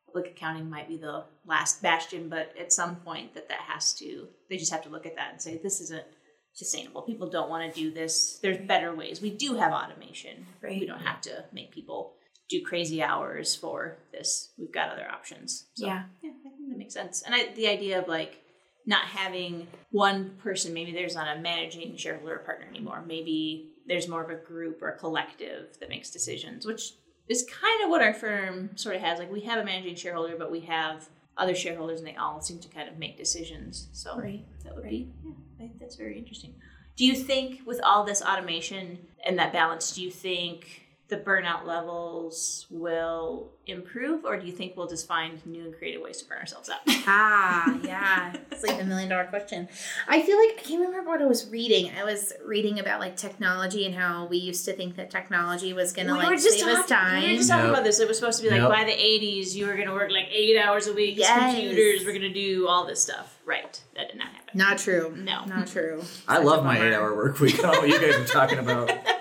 public 0.07 0.33
accounting 0.33 0.68
might 0.68 0.88
be 0.88 0.96
the 0.96 1.24
last 1.46 1.83
bastion, 1.83 2.28
but 2.28 2.52
at 2.59 2.72
some 2.72 2.96
point 2.96 3.35
that 3.35 3.48
that 3.48 3.61
has 3.61 3.92
to, 3.94 4.26
they 4.50 4.57
just 4.57 4.72
have 4.72 4.83
to 4.85 4.88
look 4.88 5.07
at 5.07 5.14
that 5.16 5.33
and 5.33 5.40
say 5.40 5.59
this 5.62 5.81
isn't 5.81 6.04
sustainable. 6.52 7.02
People 7.02 7.28
don't 7.31 7.50
want 7.50 7.72
to 7.72 7.81
do 7.81 7.92
this. 7.92 8.38
There's 8.42 8.59
better 8.59 8.92
ways. 8.94 9.20
We 9.20 9.31
do 9.31 9.54
have 9.54 9.72
automation. 9.72 10.46
Right. 10.61 10.81
We 10.81 10.87
don't 10.87 11.02
have 11.02 11.20
to 11.22 11.44
make 11.52 11.70
people 11.70 12.14
do 12.48 12.62
crazy 12.62 13.02
hours 13.02 13.54
for 13.54 13.98
this. 14.11 14.50
We've 14.59 14.72
got 14.72 14.90
other 14.90 15.07
options. 15.09 15.66
So, 15.74 15.87
Yeah. 15.87 16.04
yeah, 16.22 16.31
I 16.31 16.42
think 16.42 16.54
that 16.70 16.78
makes 16.78 16.94
sense. 16.94 17.22
And 17.22 17.35
I, 17.35 17.52
the 17.54 17.68
idea 17.68 18.00
of 18.00 18.09
like 18.09 18.42
not 18.88 19.05
having 19.05 19.66
one 19.90 20.31
person, 20.38 20.72
maybe 20.72 20.92
there's 20.92 21.14
not 21.14 21.37
a 21.37 21.40
managing 21.40 21.94
shareholder 21.98 22.37
or 22.37 22.38
partner 22.38 22.66
anymore. 22.66 23.05
Maybe 23.07 23.74
there's 23.87 24.09
more 24.09 24.22
of 24.24 24.31
a 24.31 24.35
group 24.42 24.81
or 24.83 24.88
a 24.88 24.98
collective 24.98 25.79
that 25.79 25.90
makes 25.90 26.11
decisions, 26.11 26.64
which 26.64 26.94
is 27.29 27.46
kind 27.62 27.85
of 27.85 27.90
what 27.90 28.01
our 28.01 28.14
firm 28.14 28.70
sort 28.77 28.96
of 28.96 29.03
has. 29.03 29.18
Like 29.18 29.31
we 29.31 29.42
have 29.42 29.59
a 29.59 29.64
managing 29.64 29.94
shareholder, 29.94 30.37
but 30.38 30.51
we 30.51 30.61
have 30.61 31.07
other 31.37 31.55
shareholders 31.55 31.98
and 32.01 32.09
they 32.09 32.16
all 32.16 32.40
seem 32.40 32.59
to 32.61 32.68
kind 32.68 32.88
of 32.88 32.98
make 32.98 33.18
decisions. 33.18 33.88
So 33.92 34.18
Right. 34.18 34.44
that 34.64 34.74
would 34.74 34.88
be, 34.88 35.12
yeah, 35.22 35.33
I 35.57 35.59
think 35.59 35.79
that's 35.79 35.96
very 35.96 36.18
interesting. 36.18 36.55
Do 36.96 37.05
you 37.05 37.14
think 37.14 37.61
with 37.66 37.81
all 37.85 38.05
this 38.05 38.22
automation 38.22 38.98
and 39.24 39.38
that 39.38 39.53
balance, 39.53 39.94
do 39.94 40.03
you 40.03 40.11
think 40.11 40.88
the 41.09 41.16
burnout 41.16 41.64
levels 41.64 42.66
will 42.68 43.51
improve 43.66 44.25
or 44.25 44.38
do 44.38 44.47
you 44.47 44.53
think 44.53 44.77
we'll 44.77 44.87
just 44.87 45.07
find 45.09 45.44
new 45.47 45.64
and 45.64 45.75
creative 45.77 46.03
ways 46.03 46.21
to 46.23 46.29
burn 46.29 46.38
ourselves 46.38 46.68
out? 46.68 46.81
Ah, 47.11 47.79
yeah. 47.83 48.35
It's 48.53 48.66
like 48.66 48.77
the 48.79 48.85
million 48.85 49.09
dollar 49.09 49.25
question. 49.27 49.68
I 50.09 50.21
feel 50.23 50.37
like 50.37 50.59
I 50.59 50.62
can't 50.62 50.81
remember 50.81 51.11
what 51.11 51.23
I 51.23 51.27
was 51.27 51.49
reading. 51.49 51.92
I 51.97 52.03
was 52.05 52.33
reading 52.44 52.81
about 52.81 52.99
like 52.99 53.16
technology 53.16 53.87
and 53.87 53.94
how 53.94 54.27
we 54.27 54.37
used 54.38 54.64
to 54.64 54.73
think 54.73 54.97
that 54.97 55.11
technology 55.11 55.73
was 55.73 55.92
gonna 55.92 56.12
we 56.12 56.18
like 56.18 56.29
were 56.29 56.35
just 56.35 56.59
save 56.59 56.62
talking, 56.64 56.77
us 56.77 56.88
time. 56.88 57.23
We 57.23 57.31
were 57.31 57.37
just 57.37 57.49
talking 57.49 57.64
Nope. 57.66 57.73
about 57.75 57.85
this. 57.85 58.01
It 58.01 58.09
was 58.09 58.18
supposed 58.18 58.38
to 58.38 58.44
be 58.44 58.51
like 58.51 58.61
Nope. 58.61 58.73
by 58.73 58.85
the 58.85 58.90
80s, 58.90 59.55
you 59.55 59.66
were 59.66 59.75
going 59.75 59.87
to 59.87 59.94
work 59.94 60.11
like 60.11 60.27
eight 60.33 60.59
hours 60.59 60.87
a 60.88 60.92
week. 60.92 61.16
Yes. 61.18 61.55
Computers 61.55 62.05
were 62.05 62.11
going 62.12 62.23
to 62.23 62.33
do 62.33 62.66
all 62.68 62.85
this 62.87 63.01
stuff. 63.03 63.38
Right. 63.47 63.81
That 63.94 64.09
did 64.09 64.18
not 64.18 64.29
happen. 64.29 64.51
Not 64.59 64.79
true. 64.79 65.14
No. 65.16 65.44
Not 65.44 65.68
true. 65.68 66.03
I 66.27 66.38
love 66.38 66.64
my 66.64 66.79
eight 66.81 66.92
hour 66.94 67.14
work 67.14 67.38
week. 67.40 67.59
I 67.61 67.62
don't 67.62 67.73
know 67.75 67.81
what 67.81 67.88
you 67.88 68.01
guys 68.01 68.16
are 68.16 68.25
talking 68.33 68.59
about. 68.59 68.90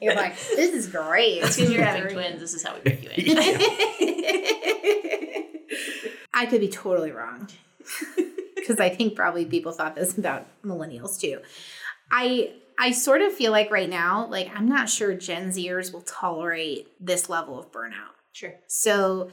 You're 0.00 0.14
like, 0.14 0.36
this 0.54 0.72
is 0.74 0.86
great. 0.88 1.40
Because 1.40 1.58
you're 1.72 1.84
having 1.84 2.12
twins, 2.12 2.40
this 2.40 2.52
is 2.54 2.62
how 2.62 2.74
we 2.74 2.80
break 2.80 3.02
you 3.02 3.10
in. 3.10 3.36
I 6.34 6.46
could 6.46 6.60
be 6.60 6.68
totally 6.68 7.12
wrong. 7.12 7.48
Because 8.56 8.80
I 8.80 8.88
think 8.88 9.14
probably 9.14 9.44
people 9.44 9.70
thought 9.70 9.94
this 9.94 10.18
about 10.18 10.46
millennials 10.64 11.20
too. 11.20 11.38
I 12.10 12.50
I 12.80 12.90
sort 12.90 13.20
of 13.22 13.32
feel 13.32 13.52
like 13.52 13.70
right 13.70 13.88
now, 13.88 14.26
like 14.28 14.50
I'm 14.52 14.68
not 14.68 14.90
sure 14.90 15.14
Gen 15.14 15.50
Zers 15.50 15.92
will 15.92 16.00
tolerate 16.00 16.88
this 16.98 17.28
level 17.28 17.60
of 17.60 17.70
burnout. 17.70 18.16
sure. 18.32 18.54
So 18.66 19.30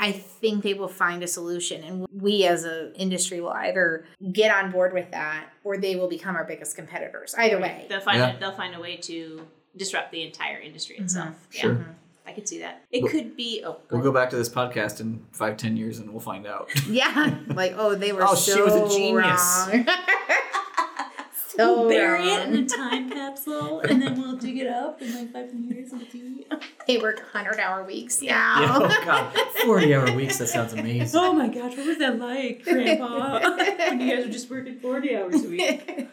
I 0.00 0.12
think 0.12 0.62
they 0.62 0.72
will 0.72 0.88
find 0.88 1.22
a 1.22 1.26
solution 1.26 1.84
and 1.84 2.06
we 2.10 2.46
as 2.46 2.64
an 2.64 2.94
industry 2.96 3.42
will 3.42 3.50
either 3.50 4.06
get 4.32 4.50
on 4.50 4.70
board 4.70 4.94
with 4.94 5.10
that 5.10 5.50
or 5.62 5.76
they 5.76 5.96
will 5.96 6.08
become 6.08 6.34
our 6.34 6.44
biggest 6.44 6.74
competitors. 6.74 7.34
Either 7.36 7.60
way. 7.60 7.84
They'll 7.90 8.00
find 8.00 8.18
Yeah. 8.18 8.36
a, 8.36 8.40
they'll 8.40 8.52
find 8.56 8.74
a 8.74 8.80
way 8.80 8.96
to 8.96 9.46
disrupt 9.76 10.12
the 10.12 10.22
entire 10.22 10.58
industry 10.58 10.96
mm-hmm. 10.96 11.04
itself. 11.04 11.34
Yeah. 11.52 11.60
Sure. 11.60 11.74
Mm-hmm. 11.74 11.90
I 12.26 12.32
could 12.32 12.48
see 12.48 12.58
that. 12.60 12.82
It 12.90 13.02
Well- 13.02 13.12
could 13.12 13.36
be. 13.36 13.62
Oh, 13.66 13.76
We'll 13.90 14.00
go 14.02 14.12
back 14.12 14.30
to 14.30 14.36
this 14.36 14.48
podcast 14.48 15.00
in 15.00 15.24
five, 15.32 15.56
ten 15.58 15.76
years 15.76 15.98
and 15.98 16.10
we'll 16.10 16.20
find 16.20 16.46
out. 16.46 16.70
Yeah. 16.88 17.36
Like, 17.48 17.74
oh, 17.76 17.94
they 17.94 18.12
were 18.12 18.22
Oh, 18.26 18.34
so 18.34 18.54
she 18.54 18.62
was 18.62 18.74
a 18.74 18.88
genius. 18.96 19.68
wrong. 19.70 19.86
so 21.48 21.80
We'll 21.80 21.88
bury 21.88 22.26
it 22.28 22.48
in 22.48 22.54
a 22.64 22.66
time 22.66 23.10
capsule, 23.10 23.80
and 23.80 24.00
then 24.02 24.20
we'll 24.20 24.36
dig 24.36 24.58
it 24.58 24.66
up 24.66 25.00
in 25.02 25.14
like 25.14 25.32
five 25.32 25.52
years 25.54 25.92
and 25.92 26.06
see. 26.10 26.46
They 26.86 26.98
work 26.98 27.16
100 27.16 27.58
hour 27.60 27.82
weeks 27.84 28.22
Yeah. 28.22 28.34
now. 28.34 28.80
oh, 28.82 29.04
God. 29.04 29.34
40 29.64 29.94
hour 29.94 30.12
weeks. 30.12 30.36
That 30.38 30.48
sounds 30.48 30.72
amazing. 30.74 31.18
Oh 31.18 31.32
my 31.32 31.48
gosh, 31.48 31.76
what 31.76 31.86
was 31.86 31.98
that 31.98 32.18
like, 32.18 32.62
Grandpa? 32.64 33.40
when 33.88 34.00
you 34.00 34.14
guys 34.14 34.26
were 34.26 34.32
just 34.32 34.50
working 34.50 34.78
forty 34.80 35.16
hours 35.16 35.42
a 35.44 35.48
week. 35.48 36.08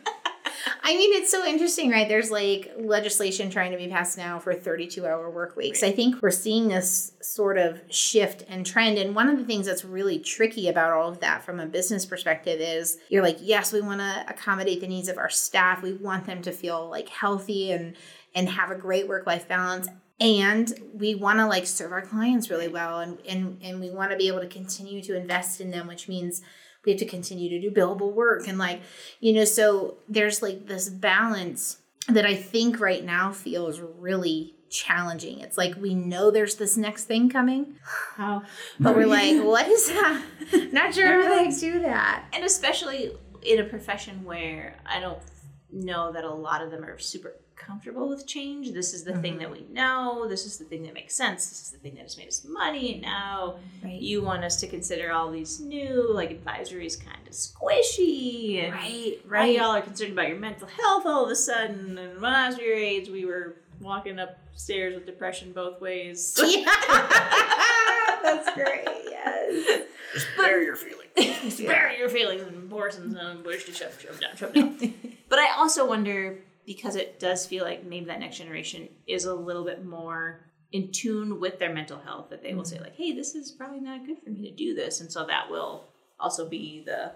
I 0.84 0.98
mean, 0.98 1.14
it's 1.14 1.30
so 1.30 1.46
interesting, 1.46 1.92
right? 1.92 2.10
There's 2.10 2.32
like 2.32 2.74
legislation 2.78 3.52
trying 3.52 3.72
to 3.72 3.78
be 3.78 3.88
passed 3.88 4.18
now 4.18 4.40
for 4.40 4.54
32 4.54 5.06
hour 5.06 5.30
work 5.30 5.56
weeks. 5.56 5.84
I 5.84 5.92
think 5.92 6.22
we're 6.22 6.32
seeing 6.32 6.70
this 6.70 7.12
sort 7.22 7.60
of 7.60 7.82
shift 7.90 8.44
and 8.48 8.66
trend. 8.66 8.98
And 8.98 9.16
one 9.16 9.30
of 9.30 9.38
the 9.38 9.46
things 9.46 9.68
that's 9.68 9.86
really 9.86 10.18
tricky 10.18 10.68
about 10.68 10.92
all 10.92 11.08
of 11.08 11.20
that 11.20 11.44
from 11.44 11.60
a 11.60 11.68
business 11.68 12.06
perspective 12.06 12.60
is 12.60 12.98
you're 13.10 13.22
like, 13.22 13.38
yes, 13.42 13.72
we 13.72 13.82
want 13.82 14.00
to 14.00 14.26
accommodate 14.28 14.82
the 14.82 14.88
needs 14.88 15.08
of 15.08 15.20
our 15.20 15.30
staff. 15.30 15.84
We 15.84 15.94
want 15.94 16.26
them 16.26 16.42
to 16.42 16.52
feel 16.52 16.90
like 16.90 17.10
healthy 17.10 17.72
and 17.72 17.96
and 18.34 18.50
have 18.50 18.72
a 18.72 18.76
great 18.76 19.08
work 19.08 19.28
life 19.28 19.48
balance. 19.48 19.88
And 20.20 20.72
we 20.94 21.14
want 21.14 21.40
to 21.40 21.46
like 21.46 21.68
serve 21.68 21.92
our 21.92 22.02
clients 22.02 22.50
really 22.50 22.68
well 22.68 23.00
and, 23.00 23.20
and 23.28 23.60
and 23.62 23.80
we 23.80 23.92
want 23.92 24.12
to 24.12 24.18
be 24.18 24.28
able 24.28 24.42
to 24.42 24.48
continue 24.48 25.02
to 25.04 25.16
invest 25.16 25.62
in 25.62 25.70
them, 25.70 25.86
which 25.86 26.08
means 26.08 26.42
we 26.86 26.92
have 26.92 27.00
to 27.00 27.06
continue 27.06 27.50
to 27.50 27.60
do 27.60 27.72
billable 27.72 28.14
work 28.14 28.48
and 28.48 28.58
like 28.58 28.82
you 29.20 29.34
know 29.34 29.46
so 29.46 29.98
there's 30.08 30.42
like 30.42 30.68
this 30.68 30.90
balance 30.90 31.78
that 32.08 32.26
i 32.26 32.36
think 32.36 32.80
right 32.80 33.04
now 33.04 33.32
feels 33.32 33.80
really 33.80 34.56
challenging. 34.72 35.40
It's 35.42 35.58
like 35.58 35.76
we 35.76 35.94
know 35.94 36.32
there's 36.32 36.56
this 36.56 36.78
next 36.78 37.04
thing 37.04 37.30
coming 37.30 37.76
How? 38.16 38.44
but 38.80 38.96
we're 38.96 39.06
like 39.06 39.44
what 39.44 39.68
is 39.68 39.90
that? 39.90 40.24
Not 40.72 40.96
sure 40.96 41.22
how 41.22 41.44
to 41.44 41.60
do 41.60 41.80
that. 41.82 42.26
And 42.34 42.44
especially 42.44 43.12
in 43.44 43.60
a 43.60 43.66
profession 43.66 44.24
where 44.24 44.78
I 44.86 45.00
don't 45.00 45.20
know 45.72 46.12
that 46.12 46.24
a 46.24 46.34
lot 46.34 46.62
of 46.62 46.72
them 46.72 46.84
are 46.84 46.98
super 46.98 47.36
comfortable 47.72 48.10
with 48.10 48.28
change. 48.28 48.74
This 48.74 48.94
is 48.94 49.06
the 49.06 49.14
thing 49.20 49.38
that 49.38 49.48
mm-hmm. 49.48 49.66
we 49.66 49.74
know. 49.74 50.28
This 50.28 50.46
is 50.46 50.58
the 50.58 50.66
thing 50.66 50.84
that 50.84 50.94
makes 50.94 51.16
sense. 51.16 51.50
This 51.50 51.62
is 51.62 51.70
the 51.72 51.78
thing 51.78 51.96
that 51.96 52.02
has 52.02 52.18
made 52.18 52.28
us 52.28 52.44
money. 52.44 52.94
And 52.94 53.02
now 53.02 53.60
right 53.82 54.00
you 54.00 54.22
want 54.22 54.44
us 54.44 54.58
to 54.58 54.68
consider 54.68 55.14
all 55.14 55.32
these 55.32 55.62
new, 55.62 56.12
like 56.14 56.32
advisory 56.32 56.86
is 56.86 56.98
kind 56.98 57.26
of 57.26 57.34
squishy. 57.34 58.62
And 58.62 58.74
right 58.74 59.22
right 59.26 59.56
y'all 59.56 59.72
are 59.72 59.82
concerned 59.82 60.12
about 60.12 60.28
your 60.28 60.38
mental 60.38 60.68
health 60.68 61.06
all 61.06 61.24
of 61.24 61.32
a 61.32 61.36
sudden. 61.36 61.98
And 61.98 62.22
when 62.22 62.34
I 62.34 62.50
was 62.50 62.58
your 62.58 62.74
age, 62.74 63.08
we 63.08 63.24
were 63.24 63.56
walking 63.80 64.20
upstairs 64.20 64.94
with 64.94 65.06
depression 65.06 65.54
both 65.54 65.80
ways. 65.80 66.38
yeah. 66.46 66.66
that's 68.22 68.54
great 68.54 68.86
yes 69.10 69.88
Bury 70.38 70.66
your 70.66 70.76
feelings. 70.76 71.62
Bury 71.62 71.98
your 71.98 72.10
feelings 72.10 72.42
and 72.42 72.70
Morrison's 72.70 73.16
on 73.16 73.44
bush 73.44 73.66
to 73.66 73.74
shove, 73.74 74.00
shove 74.02 74.20
down, 74.20 74.36
shove 74.36 74.54
down. 74.54 74.78
but 75.30 75.40
I 75.40 75.56
also 75.58 75.88
wonder 75.88 76.40
because 76.66 76.96
it 76.96 77.20
does 77.20 77.46
feel 77.46 77.64
like 77.64 77.86
maybe 77.86 78.06
that 78.06 78.20
next 78.20 78.38
generation 78.38 78.90
is 79.08 79.26
a 79.26 79.34
little 79.34 79.66
bit 79.66 79.86
more 79.86 80.46
in 80.72 80.92
tune 80.92 81.40
with 81.40 81.60
their 81.60 81.74
mental 81.74 82.00
health 82.00 82.30
that 82.30 82.42
they 82.42 82.54
will 82.54 82.64
say 82.64 82.76
mm-hmm. 82.76 82.86
like, 82.86 82.96
"Hey, 82.96 83.14
this 83.14 83.36
is 83.36 83.52
probably 83.52 83.82
not 83.82 84.06
good 84.06 84.18
for 84.24 84.30
me 84.30 84.50
to 84.50 84.56
do 84.56 84.74
this," 84.74 85.02
and 85.02 85.12
so 85.12 85.26
that 85.26 85.50
will 85.50 85.90
also 86.20 86.48
be 86.48 86.84
the 86.86 87.12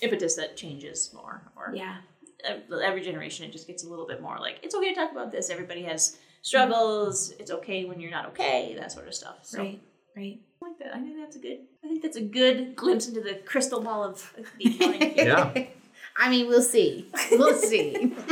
impetus 0.00 0.36
that 0.36 0.56
changes 0.56 1.10
more. 1.14 1.52
Or 1.56 1.72
yeah 1.74 1.96
every 2.44 3.02
generation, 3.02 3.44
it 3.44 3.52
just 3.52 3.66
gets 3.66 3.84
a 3.84 3.88
little 3.88 4.06
bit 4.06 4.20
more 4.20 4.38
like, 4.38 4.58
"It's 4.62 4.74
okay 4.74 4.90
to 4.90 4.94
talk 4.94 5.12
about 5.12 5.30
this." 5.30 5.50
Everybody 5.50 5.82
has 5.82 6.18
struggles. 6.42 7.30
Mm-hmm. 7.30 7.40
It's 7.40 7.50
okay 7.50 7.84
when 7.84 8.00
you're 8.00 8.10
not 8.10 8.26
okay. 8.28 8.74
That 8.78 8.92
sort 8.92 9.08
of 9.08 9.14
stuff. 9.14 9.38
So. 9.42 9.58
right 9.58 9.80
right 10.16 10.40
I 10.62 10.68
like 10.68 10.78
that. 10.78 10.94
I 10.94 11.00
think 11.00 11.16
that's 11.18 11.36
a 11.36 11.40
good. 11.40 11.58
I 11.84 11.88
think 11.88 12.02
that's 12.02 12.16
a 12.16 12.22
good 12.22 12.76
glimpse 12.76 13.08
into 13.08 13.20
the 13.20 13.34
crystal 13.34 13.80
ball 13.80 14.04
of 14.04 14.34
the 14.58 14.74
accounting. 14.74 15.16
Yeah. 15.16 15.64
i 16.16 16.28
mean 16.30 16.46
we'll 16.48 16.62
see 16.62 17.10
we'll 17.32 17.54
see 17.54 18.14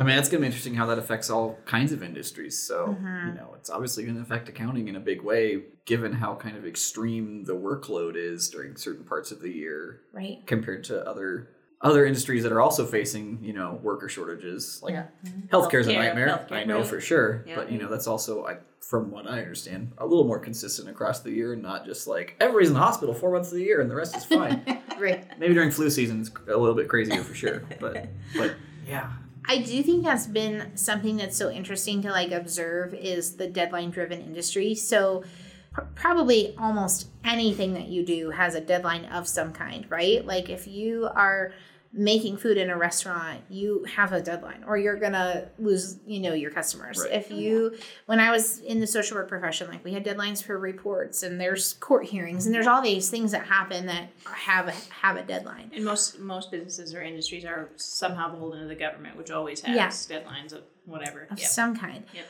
I 0.00 0.02
mean, 0.02 0.16
it's 0.18 0.30
going 0.30 0.40
to 0.40 0.44
be 0.44 0.46
interesting 0.46 0.74
how 0.74 0.86
that 0.86 0.98
affects 0.98 1.28
all 1.28 1.58
kinds 1.66 1.92
of 1.92 2.02
industries. 2.02 2.58
So, 2.58 2.86
Mm-hmm. 2.86 3.28
you 3.28 3.34
know, 3.34 3.52
it's 3.54 3.68
obviously 3.68 4.04
going 4.04 4.16
to 4.16 4.22
affect 4.22 4.48
accounting 4.48 4.88
in 4.88 4.96
a 4.96 5.00
big 5.00 5.20
way, 5.22 5.60
given 5.84 6.10
how 6.14 6.36
kind 6.36 6.56
of 6.56 6.64
extreme 6.66 7.44
the 7.44 7.52
workload 7.52 8.16
is 8.16 8.48
during 8.48 8.76
certain 8.78 9.04
parts 9.04 9.30
of 9.30 9.42
the 9.42 9.50
year 9.50 10.00
right 10.14 10.38
compared 10.46 10.84
to 10.84 11.06
other 11.06 11.50
other 11.82 12.04
industries 12.04 12.42
that 12.42 12.52
are 12.52 12.60
also 12.60 12.84
facing, 12.84 13.38
you 13.42 13.52
know, 13.52 13.78
worker 13.82 14.08
shortages. 14.08 14.80
Like 14.82 14.92
Yeah. 14.92 15.06
Mm-hmm. 15.24 15.54
healthcare's 15.54 15.86
a 15.88 15.92
Healthcare, 15.92 15.96
nightmare. 15.96 16.28
healthcare, 16.28 16.52
I 16.56 16.64
know 16.64 16.78
right. 16.78 16.86
for 16.86 17.00
sure. 17.00 17.44
Yeah. 17.46 17.56
But 17.56 17.72
you 17.72 17.78
know, 17.78 17.88
that's 17.88 18.06
also 18.06 18.46
I 18.46 18.58
from 18.80 19.10
what 19.12 19.26
I 19.26 19.38
understand, 19.38 19.92
a 19.98 20.06
little 20.06 20.24
more 20.24 20.40
consistent 20.40 20.88
across 20.88 21.20
the 21.20 21.30
year 21.30 21.52
and 21.52 21.62
not 21.62 21.86
just 21.86 22.08
like 22.08 22.36
everybody's 22.40 22.68
in 22.68 22.74
the 22.74 22.80
hospital 22.80 23.14
four 23.14 23.30
months 23.30 23.52
of 23.52 23.58
the 23.58 23.62
year 23.64 23.80
and 23.80 23.90
the 23.90 23.94
rest 23.94 24.16
is 24.16 24.24
fine. 24.24 24.62
Right. 25.00 25.24
Maybe 25.38 25.54
during 25.54 25.70
flu 25.70 25.88
season 25.88 26.20
it's 26.20 26.30
a 26.46 26.56
little 26.58 26.74
bit 26.74 26.86
crazier 26.86 27.22
for 27.24 27.32
sure. 27.32 27.62
But 27.80 28.08
but 28.36 28.54
yeah. 28.86 29.10
I 29.48 29.56
do 29.62 29.82
think 29.82 30.04
that's 30.04 30.26
been 30.26 30.76
something 30.76 31.16
that's 31.16 31.38
so 31.38 31.50
interesting 31.50 32.02
to 32.02 32.10
like 32.10 32.32
observe 32.32 32.92
is 32.92 33.36
the 33.36 33.46
deadline 33.46 33.88
driven 33.90 34.20
industry. 34.20 34.74
So 34.74 35.24
pr- 35.72 35.82
probably 35.94 36.54
almost 36.58 37.08
anything 37.24 37.74
that 37.74 37.88
you 37.88 38.04
do 38.04 38.30
has 38.30 38.54
a 38.54 38.60
deadline 38.60 39.04
of 39.06 39.28
some 39.28 39.52
kind, 39.52 39.86
right? 39.90 40.24
Like 40.24 40.48
if 40.48 40.66
you 40.66 41.08
are 41.14 41.52
making 41.92 42.36
food 42.36 42.56
in 42.56 42.70
a 42.70 42.76
restaurant, 42.78 43.40
you 43.48 43.84
have 43.96 44.12
a 44.12 44.20
deadline 44.22 44.62
or 44.64 44.76
you're 44.76 44.96
going 44.96 45.12
to 45.12 45.48
lose, 45.58 45.98
you 46.06 46.20
know, 46.20 46.32
your 46.34 46.52
customers. 46.52 47.00
Right. 47.00 47.12
If 47.12 47.32
oh, 47.32 47.34
you 47.34 47.76
when 48.06 48.20
I 48.20 48.30
was 48.30 48.60
in 48.60 48.78
the 48.78 48.86
social 48.86 49.16
work 49.16 49.28
profession, 49.28 49.68
like 49.68 49.84
we 49.84 49.92
had 49.92 50.04
deadlines 50.04 50.40
for 50.42 50.56
reports 50.56 51.24
and 51.24 51.40
there's 51.40 51.72
court 51.74 52.06
hearings 52.06 52.46
and 52.46 52.54
there's 52.54 52.68
all 52.68 52.80
these 52.80 53.10
things 53.10 53.32
that 53.32 53.44
happen 53.46 53.86
that 53.86 54.10
have 54.24 54.68
a, 54.68 54.72
have 55.02 55.16
a 55.16 55.22
deadline. 55.24 55.72
And 55.74 55.84
most 55.84 56.20
most 56.20 56.52
businesses 56.52 56.94
or 56.94 57.02
industries 57.02 57.44
are 57.44 57.70
somehow 57.74 58.30
beholden 58.30 58.60
to 58.62 58.68
the 58.68 58.76
government, 58.76 59.16
which 59.16 59.32
always 59.32 59.60
has 59.62 60.08
Yeah. 60.08 60.20
deadlines 60.20 60.52
of 60.52 60.62
whatever. 60.84 61.26
of 61.28 61.40
Yep. 61.40 61.48
some 61.48 61.76
kind. 61.76 62.04
Yep. 62.14 62.24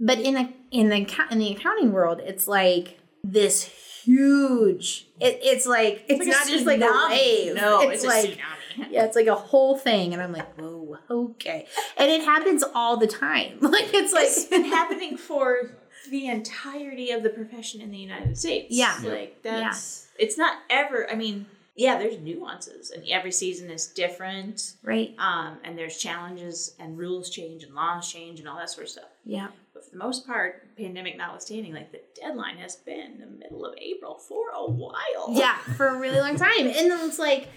But 0.00 0.18
in 0.18 0.36
a 0.36 0.52
in 0.70 0.88
the 0.88 1.26
in 1.30 1.38
the 1.38 1.52
accounting 1.52 1.92
world, 1.92 2.20
it's 2.24 2.48
like 2.48 2.98
this 3.22 3.64
huge. 4.04 5.06
It, 5.20 5.38
it's 5.42 5.66
like 5.66 6.04
it's, 6.08 6.18
like 6.18 6.28
a 6.28 6.30
not 6.30 6.48
just 6.48 6.66
like 6.66 6.80
a 6.80 7.06
wave. 7.10 7.54
No, 7.54 7.80
it's, 7.82 8.02
it's, 8.02 8.06
like 8.06 8.38
tsunami. 8.38 8.86
yeah, 8.90 9.04
it's 9.04 9.16
like 9.16 9.26
a 9.26 9.34
whole 9.34 9.76
thing, 9.76 10.12
and 10.14 10.22
I'm 10.22 10.32
like, 10.32 10.58
whoa, 10.58 10.98
okay, 11.10 11.66
and 11.96 12.10
it 12.10 12.22
happens 12.22 12.64
all 12.74 12.96
the 12.96 13.06
time. 13.06 13.58
Like 13.70 13.94
it's 13.94 14.12
like 14.12 14.24
it's 14.24 14.44
been 14.46 14.64
happening 14.64 15.16
for 15.16 15.76
the 16.10 16.26
entirety 16.26 17.10
of 17.12 17.22
the 17.22 17.30
profession 17.30 17.80
in 17.80 17.90
the 17.90 17.98
United 17.98 18.36
States. 18.36 18.68
Yeah. 18.70 18.98
Like 19.04 19.42
that's 19.42 20.08
it's 20.18 20.36
not 20.36 20.56
ever 20.68 21.08
I 21.10 21.14
mean, 21.14 21.46
yeah, 21.80 21.98
there's 21.98 22.18
nuances 22.18 22.90
and 22.90 23.02
every 23.08 23.32
season 23.32 23.70
is 23.70 23.86
different. 23.86 24.74
right, 24.82 25.14
Um, 25.18 25.58
and 25.64 25.76
there's 25.78 25.96
challenges 25.96 26.74
and 26.78 26.98
rules 26.98 27.30
change 27.30 27.62
and 27.64 27.74
laws 27.74 28.10
change 28.12 28.38
and 28.40 28.48
all 28.48 28.58
that 28.58 28.70
sort 28.70 28.84
of 28.84 28.90
stuff. 28.90 29.08
yeah, 29.24 29.48
But 29.72 29.84
for 29.84 29.90
the 29.90 29.96
most 29.96 30.26
part, 30.26 30.76
pandemic 30.76 31.16
notwithstanding, 31.16 31.72
like 31.72 31.90
the 31.90 32.02
deadline 32.20 32.58
has 32.58 32.76
been 32.76 33.18
the 33.18 33.26
middle 33.26 33.64
of 33.64 33.74
April 33.78 34.14
for 34.16 34.50
a 34.54 34.64
while. 34.70 35.28
yeah, 35.30 35.56
for 35.76 35.88
a 35.88 35.98
really 35.98 36.20
long 36.20 36.36
time, 36.36 36.66
and 36.66 36.90
then 36.90 37.08
it's 37.08 37.18
like. 37.18 37.48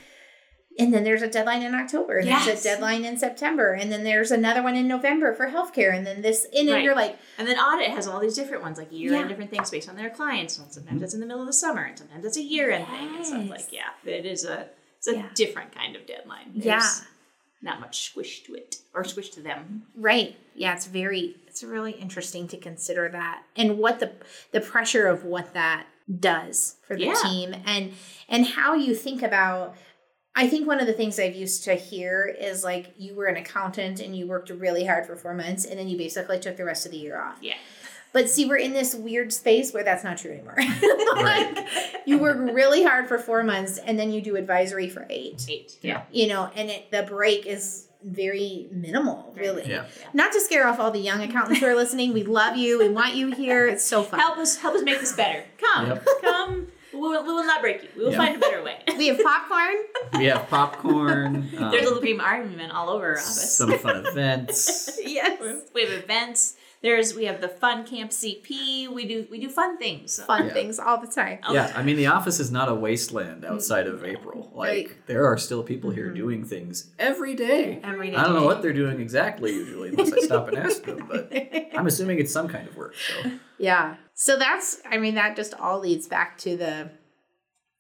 And 0.80 0.92
then 0.92 1.04
there's 1.04 1.22
a 1.22 1.28
deadline 1.28 1.62
in 1.62 1.76
October, 1.76 2.18
and 2.18 2.28
there's 2.28 2.48
a 2.48 2.64
deadline 2.64 3.06
in 3.06 3.16
September, 3.18 3.74
and 3.74 3.92
then 3.92 4.04
there's 4.04 4.32
another 4.32 4.64
one 4.64 4.76
in 4.76 4.88
November 4.88 5.34
for 5.36 5.48
healthcare, 5.50 5.96
and 5.96 6.06
then 6.06 6.24
this, 6.24 6.46
and 6.46 6.68
then 6.68 6.76
Right. 6.76 6.84
you're 6.84 6.96
like, 6.96 7.18
And 7.38 7.48
then 7.48 7.60
audit 7.60 7.90
has 7.90 8.08
all 8.08 8.20
these 8.20 8.34
different 8.36 8.64
ones, 8.64 8.80
like 8.80 8.92
year 8.92 9.14
end 9.14 9.22
Yeah. 9.24 9.28
different 9.28 9.52
things 9.52 9.70
based 9.70 9.88
on 9.88 9.96
their 9.96 10.10
clients. 10.10 10.58
And 10.58 10.74
sometimes 10.74 11.04
it's 11.04 11.14
in 11.14 11.20
the 11.20 11.28
middle 11.28 11.42
of 11.42 11.48
the 11.48 11.54
summer, 11.54 11.84
and 11.84 11.96
sometimes 11.98 12.26
it's 12.26 12.38
a 12.38 12.42
year 12.42 12.72
end 12.72 12.88
thing. 12.88 13.16
And 13.16 13.24
stuff 13.26 13.42
Yes. 13.42 13.50
like 13.50 13.72
yeah, 13.72 13.90
it 14.12 14.26
is 14.26 14.46
a 14.46 14.68
it's 14.98 15.08
a 15.10 15.16
Yeah. 15.16 15.30
different 15.36 15.76
kind 15.76 15.96
of 15.96 16.08
deadline. 16.08 16.54
There's 16.56 16.66
yeah, 16.66 16.90
not 17.62 17.80
much 17.80 18.06
squish 18.10 18.42
to 18.46 18.56
it 18.56 18.78
or 18.96 19.04
squish 19.04 19.30
to 19.32 19.42
them. 19.42 19.86
Right. 19.96 20.36
Yeah, 20.56 20.74
it's 20.74 20.88
very 20.88 21.36
it's 21.48 21.64
really 21.64 21.92
interesting 21.92 22.48
to 22.48 22.58
consider 22.58 23.10
that 23.10 23.44
and 23.56 23.78
what 23.78 24.00
the 24.00 24.14
the 24.52 24.62
pressure 24.62 25.06
of 25.08 25.24
what 25.24 25.54
that 25.54 25.86
does 26.20 26.78
for 26.88 26.96
the 26.96 27.06
Yeah. 27.06 27.14
team 27.24 27.56
and 27.66 27.94
and 28.28 28.46
how 28.48 28.74
you 28.74 28.96
think 28.96 29.22
about 29.22 29.76
I 30.36 30.48
think 30.48 30.68
one 30.68 30.80
of 30.80 30.88
the 30.88 30.94
things 30.94 31.20
I've 31.20 31.36
used 31.36 31.64
to 31.66 31.76
hear 31.76 32.26
is 32.40 32.64
like 32.64 32.94
you 32.98 33.14
were 33.14 33.26
an 33.26 33.38
accountant 33.38 34.00
and 34.00 34.16
you 34.16 34.26
worked 34.26 34.50
really 34.50 34.86
hard 34.86 35.06
for 35.06 35.16
4 35.16 35.34
months 35.34 35.66
and 35.66 35.78
then 35.78 35.88
you 35.88 35.98
basically 35.98 36.40
took 36.40 36.58
the 36.58 36.66
rest 36.66 36.86
of 36.86 36.92
the 36.92 36.98
year 36.98 37.22
off. 37.22 37.38
Yeah. 37.42 37.54
But 38.14 38.30
see, 38.30 38.46
we're 38.46 38.58
in 38.58 38.74
this 38.74 38.94
weird 38.96 39.34
space 39.34 39.74
where 39.74 39.84
that's 39.84 40.04
not 40.04 40.18
true 40.18 40.32
anymore. 40.32 40.58
like, 41.16 41.68
you 42.06 42.18
work 42.20 42.38
really 42.40 42.84
hard 42.84 43.08
for 43.08 43.18
4 43.20 43.44
months 43.44 43.78
and 43.78 43.98
then 44.00 44.12
you 44.12 44.22
do 44.22 44.36
advisory 44.36 44.90
for 44.90 45.06
8 45.10 45.46
Eight. 45.50 45.78
Yeah. 45.82 46.04
you 46.12 46.28
know, 46.28 46.50
and 46.56 46.70
it, 46.70 46.90
the 46.90 47.04
break 47.04 47.46
is 47.46 47.88
very 48.04 48.68
minimal, 48.72 49.34
really. 49.38 49.70
Yeah. 49.70 49.86
Not 50.14 50.32
to 50.34 50.42
scare 50.42 50.68
off 50.68 50.80
all 50.80 50.92
the 50.92 51.00
young 51.00 51.22
accountants 51.22 51.60
who 51.60 51.68
are 51.68 51.76
listening. 51.76 52.12
We 52.12 52.24
love 52.24 52.58
you. 52.58 52.80
We 52.80 52.90
want 52.90 53.16
you 53.16 53.32
here. 53.32 53.68
It's 53.68 53.84
so 53.84 54.04
fun. 54.04 54.20
Help 54.20 54.38
us 54.38 54.58
help 54.58 54.76
us 54.76 54.84
make 54.84 55.00
this 55.00 55.14
better. 55.14 55.44
Come. 55.58 55.88
Yep. 55.88 56.08
Come. 56.22 56.68
We 56.94 57.00
will, 57.00 57.24
we 57.24 57.30
will 57.34 57.46
not 57.46 57.62
break 57.62 57.84
you. 57.84 57.90
We 57.98 58.04
will 58.06 58.12
Yeah. 58.12 58.18
find 58.18 58.36
a 58.36 58.40
better 58.40 58.64
way. 58.64 58.78
We 58.98 59.08
have 59.08 59.22
popcorn. 59.24 59.76
We 60.18 60.26
have 60.26 60.48
popcorn, 60.50 61.36
um, 61.36 61.50
There's 61.72 61.84
a 61.86 61.88
little 61.88 62.00
green 62.02 62.20
army 62.22 62.56
men 62.56 62.70
all 62.72 62.90
over 62.90 63.06
our 63.08 63.14
office. 63.14 63.58
some 63.58 63.78
fun 63.80 64.06
events. 64.06 65.00
Yes. 65.04 65.70
We 65.74 65.82
have 65.86 65.92
events. 66.04 66.56
There's 66.84 67.16
we 67.16 67.24
have 67.26 67.40
the 67.40 67.48
fun 67.48 67.86
camp 67.86 68.12
CP. 68.12 68.90
We 68.94 69.08
do 69.08 69.26
we 69.32 69.40
do 69.40 69.50
fun 69.50 69.78
things. 69.78 70.22
Fun 70.22 70.48
Yeah. 70.48 70.54
things 70.54 70.80
all 70.80 71.00
the 71.00 71.08
time. 71.08 71.40
Oh. 71.48 71.54
Yeah, 71.54 71.72
I 71.76 71.82
mean 71.82 71.96
the 71.96 72.08
office 72.08 72.42
is 72.42 72.52
not 72.52 72.68
a 72.68 72.76
wasteland 72.76 73.44
mm-hmm. 73.44 73.54
outside 73.54 73.88
of 73.88 74.04
April. 74.04 74.52
Like 74.54 74.70
Right. 74.70 75.08
there 75.08 75.26
are 75.26 75.38
still 75.38 75.64
people 75.64 75.92
here 75.92 76.08
mm-hmm. 76.08 76.16
doing 76.16 76.44
things 76.44 76.92
every 77.00 77.36
day. 77.36 77.80
Every 77.82 78.12
day. 78.12 78.18
I 78.18 78.24
don't 78.24 78.34
know 78.36 78.46
what 78.46 78.62
they're 78.62 78.74
doing 78.74 79.00
exactly 79.00 79.54
usually, 79.54 79.90
unless 79.90 80.12
I 80.12 80.20
stop 80.20 80.50
and 80.50 80.58
ask 80.58 80.84
them. 80.84 81.08
But 81.08 81.32
I'm 81.74 81.88
assuming 81.88 82.20
it's 82.20 82.34
some 82.34 82.50
kind 82.50 82.68
of 82.68 82.76
work. 82.76 82.96
So 82.96 83.32
Yeah. 83.58 83.96
So 84.14 84.38
that's, 84.38 84.82
I 84.86 84.98
mean, 84.98 85.16
that 85.16 85.38
just 85.38 85.54
all 85.54 85.80
leads 85.80 86.08
back 86.08 86.38
to 86.40 86.58
the 86.58 86.92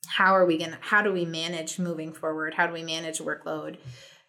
how 0.07 0.33
are 0.33 0.45
we 0.45 0.57
going 0.57 0.71
to, 0.71 0.77
how 0.79 1.01
do 1.01 1.11
we 1.11 1.25
manage 1.25 1.77
moving 1.77 2.13
forward? 2.13 2.53
How 2.53 2.67
do 2.67 2.73
we 2.73 2.83
manage 2.83 3.19
workload? 3.19 3.77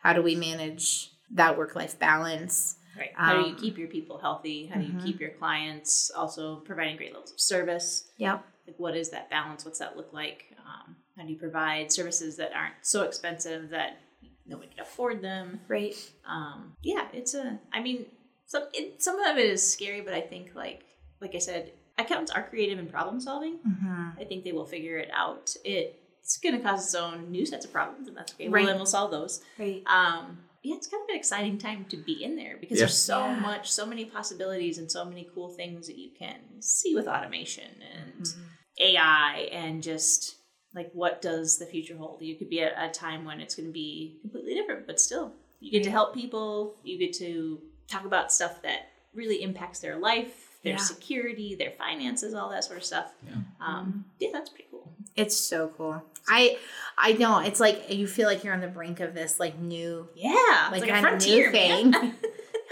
How 0.00 0.12
do 0.12 0.22
we 0.22 0.34
manage 0.34 1.10
that 1.32 1.56
work 1.56 1.76
life 1.76 1.98
balance? 1.98 2.76
Right. 2.96 3.11
How 3.14 3.35
do 3.35 3.48
you 3.48 3.54
Um, 3.54 3.57
keep 3.57 3.78
your 3.78 3.88
people 3.88 4.18
healthy? 4.18 4.66
How 4.66 4.80
do 4.80 4.87
you 4.87 4.98
keep 5.00 5.20
your 5.20 5.30
clients 5.30 6.11
also 6.11 6.57
providing 6.57 6.96
great 6.96 7.12
levels 7.12 7.33
of 7.33 7.40
service? 7.40 8.09
Yep. 8.18 8.44
Like, 8.66 8.78
what 8.78 8.96
is 8.96 9.11
that 9.11 9.30
balance? 9.30 9.64
What's 9.64 9.78
that 9.78 9.96
look 9.96 10.12
like? 10.12 10.46
Um, 10.59 10.96
how 11.16 11.24
do 11.24 11.30
you 11.33 11.38
provide 11.38 11.92
services 11.92 12.37
that 12.37 12.52
aren't 12.54 12.74
so 12.83 13.02
expensive 13.02 13.70
that 13.70 13.98
nobody 14.46 14.68
can 14.68 14.80
afford 14.80 15.22
them? 15.22 15.61
Right. 15.68 15.94
Um, 16.26 16.74
yeah, 16.83 17.09
it's 17.12 17.35
a. 17.35 17.59
I 17.72 17.80
mean, 17.80 18.07
some 18.46 18.64
it, 18.72 19.02
some 19.02 19.20
of 19.20 19.37
it 19.37 19.46
is 19.46 19.68
scary, 19.68 20.00
but 20.00 20.14
I 20.14 20.20
think 20.20 20.54
like 20.54 20.85
like 21.20 21.35
I 21.35 21.38
said, 21.38 21.72
accountants 21.98 22.30
are 22.30 22.42
creative 22.42 22.78
in 22.78 22.87
problem 22.87 23.20
solving. 23.20 23.59
Mm-hmm. 23.59 24.20
I 24.20 24.24
think 24.24 24.44
they 24.44 24.52
will 24.52 24.66
figure 24.66 24.98
it 24.98 25.11
out. 25.14 25.54
It, 25.64 26.00
it's 26.20 26.38
going 26.38 26.57
to 26.57 26.62
cause 26.62 26.85
its 26.85 26.94
own 26.94 27.30
new 27.30 27.44
sets 27.44 27.66
of 27.66 27.72
problems, 27.72 28.09
and 28.09 28.16
that's 28.16 28.33
okay. 28.35 28.48
Right. 28.48 28.62
Well, 28.62 28.66
then 28.66 28.76
we'll 28.76 28.87
solve 28.87 29.11
those. 29.11 29.42
Right. 29.59 29.83
Um, 29.87 30.38
yeah, 30.64 30.77
it's 30.77 30.87
kind 30.87 31.03
of 31.03 31.11
an 31.11 31.16
exciting 31.16 31.59
time 31.59 31.85
to 31.90 31.96
be 31.96 32.24
in 32.24 32.37
there 32.37 32.57
because 32.59 32.79
Yeah. 32.79 32.87
there's 32.87 32.96
so 32.96 33.18
Yeah. 33.27 33.40
much, 33.40 33.70
so 33.70 33.85
many 33.87 34.05
possibilities, 34.07 34.79
and 34.79 34.90
so 34.90 35.05
many 35.05 35.29
cool 35.35 35.50
things 35.50 35.87
that 35.87 35.98
you 35.98 36.11
can 36.18 36.40
see 36.61 36.94
with 36.94 37.07
automation 37.07 37.70
and 37.83 38.22
Mm-hmm. 38.24 38.42
AI, 38.81 39.48
and 39.53 39.83
just 39.83 40.37
like 40.74 40.90
what 40.92 41.22
does 41.22 41.59
the 41.59 41.66
future 41.66 41.96
hold? 41.96 42.20
You 42.22 42.35
could 42.37 42.50
be 42.50 42.61
at 42.62 42.72
a 42.77 42.90
time 42.90 43.24
when 43.24 43.40
it's 43.40 43.55
going 43.55 43.68
to 43.68 43.72
be 43.72 44.18
completely 44.22 44.55
different, 44.55 44.87
but 44.87 44.98
still, 44.98 45.33
you 45.61 45.70
get 45.70 45.85
to 45.85 45.90
help 45.90 46.12
people. 46.14 46.77
You 46.83 46.98
get 46.98 47.12
to 47.18 47.61
talk 47.88 48.05
about 48.05 48.33
stuff 48.33 48.61
that 48.62 48.90
really 49.14 49.42
impacts 49.42 49.79
their 49.79 49.96
life, 49.96 50.59
their 50.64 50.72
Yeah. 50.72 50.79
security, 50.79 51.55
their 51.55 51.70
finances, 51.70 52.35
all 52.35 52.50
that 52.50 52.64
sort 52.64 52.79
of 52.79 52.85
stuff. 52.85 53.12
Yeah. 53.24 53.37
Um, 53.61 54.07
yeah, 54.18 54.31
that's 54.33 54.50
pretty 54.50 54.66
cool. 54.70 54.73
It's 55.17 55.37
so 55.37 55.73
cool. 55.77 56.03
I 56.29 56.59
I 56.97 57.12
know. 57.12 57.38
It's 57.40 57.61
like 57.61 57.90
you 57.90 58.07
feel 58.07 58.27
like 58.29 58.45
you're 58.45 58.55
on 58.55 58.61
the 58.61 58.69
brink 58.69 59.01
of 59.01 59.14
this 59.14 59.38
like 59.40 59.59
new 59.59 60.09
Yeah, 60.14 60.69
like, 60.71 60.83
it's 60.83 60.90
like, 60.90 60.99
a 60.99 61.01
frontier, 61.01 61.47
new 61.47 61.53
thing. 61.53 61.90
man. 61.90 62.03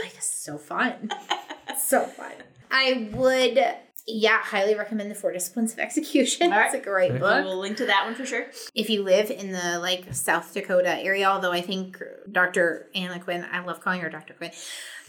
like 0.02 0.14
it's 0.16 0.26
so 0.42 0.58
fun. 0.58 1.10
so 1.78 2.04
fun. 2.04 2.32
I 2.70 3.10
would 3.12 3.58
yeah, 4.06 4.38
highly 4.42 4.74
recommend 4.74 5.10
the 5.12 5.14
Four 5.14 5.32
Disciplines 5.32 5.72
of 5.74 5.78
Execution. 5.78 6.52
All 6.52 6.58
right. 6.58 6.66
It's 6.66 6.74
a 6.74 6.80
great 6.84 7.10
Okay. 7.12 7.20
book. 7.20 7.44
We'll 7.44 7.58
link 7.60 7.76
to 7.76 7.86
that 7.86 8.04
one 8.04 8.16
for 8.16 8.26
sure. 8.26 8.46
if 8.74 8.90
you 8.90 9.02
live 9.04 9.30
in 9.30 9.52
the 9.52 9.78
like 9.78 10.12
South 10.12 10.52
Dakota 10.52 10.96
area, 10.98 11.26
although 11.26 11.52
I 11.52 11.60
think 11.60 12.02
Dr. 12.30 12.88
Anna 12.96 13.20
Quinn, 13.20 13.46
I 13.52 13.60
love 13.64 13.80
calling 13.80 14.00
her 14.00 14.10
Dr. 14.10 14.34
Quinn, 14.34 14.50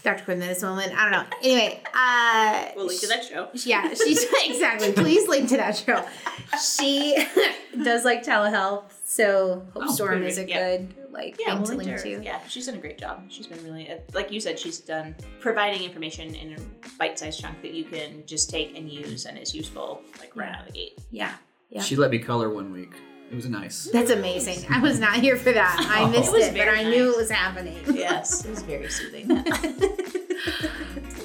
Dr. 0.04 0.22
Quinn 0.24 0.38
Medicine 0.38 0.68
Woman. 0.68 0.92
I 0.94 1.10
don't 1.10 1.12
know. 1.12 1.36
Anyway, 1.42 1.82
uh, 1.94 2.66
We'll 2.76 2.86
link 2.86 3.00
to 3.00 3.06
that 3.08 3.24
show. 3.24 3.48
yeah, 3.54 3.88
she's 3.94 4.24
exactly. 4.44 4.92
Please 4.92 5.26
link 5.28 5.48
to 5.48 5.56
that 5.56 5.76
show. 5.76 6.04
She 6.62 7.26
does 7.82 8.04
like 8.04 8.22
telehealth, 8.22 8.84
so 9.04 9.66
Hope 9.72 9.84
Oh, 9.88 9.92
Storm 9.92 10.22
is 10.22 10.38
a 10.38 10.46
yeah. 10.48 10.76
good 10.76 10.94
like 11.10 11.36
Yeah, 11.40 11.46
thing 11.46 11.56
we'll 11.58 11.66
to 11.66 11.74
link 11.76 11.88
link 11.90 12.02
to 12.02 12.16
to. 12.18 12.24
Yeah, 12.24 12.40
she's 12.48 12.66
done 12.66 12.74
a 12.76 12.78
great 12.78 12.98
job. 12.98 13.24
She's 13.30 13.46
been 13.46 13.64
really, 13.64 13.90
uh, 13.90 13.96
like 14.12 14.30
you 14.30 14.40
said, 14.40 14.58
she's 14.58 14.78
done 14.78 15.14
providing 15.40 15.82
information 15.82 16.34
in 16.34 16.52
a 16.54 16.58
bite-sized 16.98 17.40
chunk 17.40 17.62
that 17.62 17.72
you 17.72 17.84
can 17.84 18.24
just 18.26 18.50
take 18.50 18.76
and 18.76 18.88
use, 18.90 19.24
and 19.24 19.38
is 19.38 19.54
useful 19.54 20.02
like 20.20 20.36
right 20.36 20.50
out 20.54 20.60
of 20.60 20.66
the 20.66 20.72
gate. 20.72 20.98
Yeah, 21.10 21.32
Yeah. 21.70 21.80
she 21.82 21.96
let 21.96 22.10
me 22.10 22.18
color 22.18 22.50
one 22.50 22.72
week. 22.72 22.92
It 23.30 23.34
was 23.36 23.46
nice. 23.48 23.88
that's 23.92 24.10
amazing. 24.10 24.64
I 24.70 24.80
was 24.80 25.00
not 25.00 25.14
here 25.16 25.36
for 25.36 25.50
that. 25.52 25.76
I 25.90 26.02
Oh. 26.02 26.08
missed 26.08 26.32
It 26.34 26.40
it, 26.42 26.46
but 26.52 26.64
very 26.64 26.80
I 26.80 26.82
knew 26.84 27.06
nice. 27.06 27.14
it 27.14 27.18
was 27.18 27.30
happening. 27.30 27.78
Yes, 27.92 28.44
it 28.44 28.50
was 28.50 28.62
very 28.62 28.88
soothing. 28.88 29.28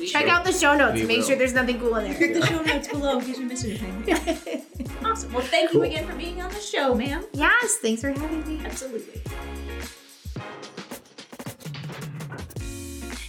Check 0.08 0.22
should 0.24 0.30
out 0.30 0.44
the 0.46 0.52
show 0.54 0.76
notes. 0.76 0.96
We 1.02 1.06
Make 1.06 1.18
will. 1.20 1.28
sure 1.28 1.36
there's 1.36 1.54
nothing 1.54 1.80
cool 1.80 1.96
in 1.98 2.06
there. 2.12 2.20
Check 2.20 2.34
the 2.42 2.46
show 2.48 2.62
notes 2.64 2.88
below 2.88 3.20
in 3.20 3.26
case 3.26 3.38
we 3.38 3.46
missed 3.46 3.66
anything. 3.66 4.64
awesome. 5.06 5.34
Well, 5.34 5.44
thank 5.44 5.74
you 5.74 5.84
again 5.84 6.08
for 6.08 6.16
being 6.16 6.42
on 6.42 6.50
the 6.52 6.60
show, 6.62 6.96
ma'am. 6.96 7.26
yes, 7.34 7.76
thanks 7.82 8.02
for 8.02 8.10
having 8.10 8.48
me. 8.48 8.66
Absolutely. 8.66 9.22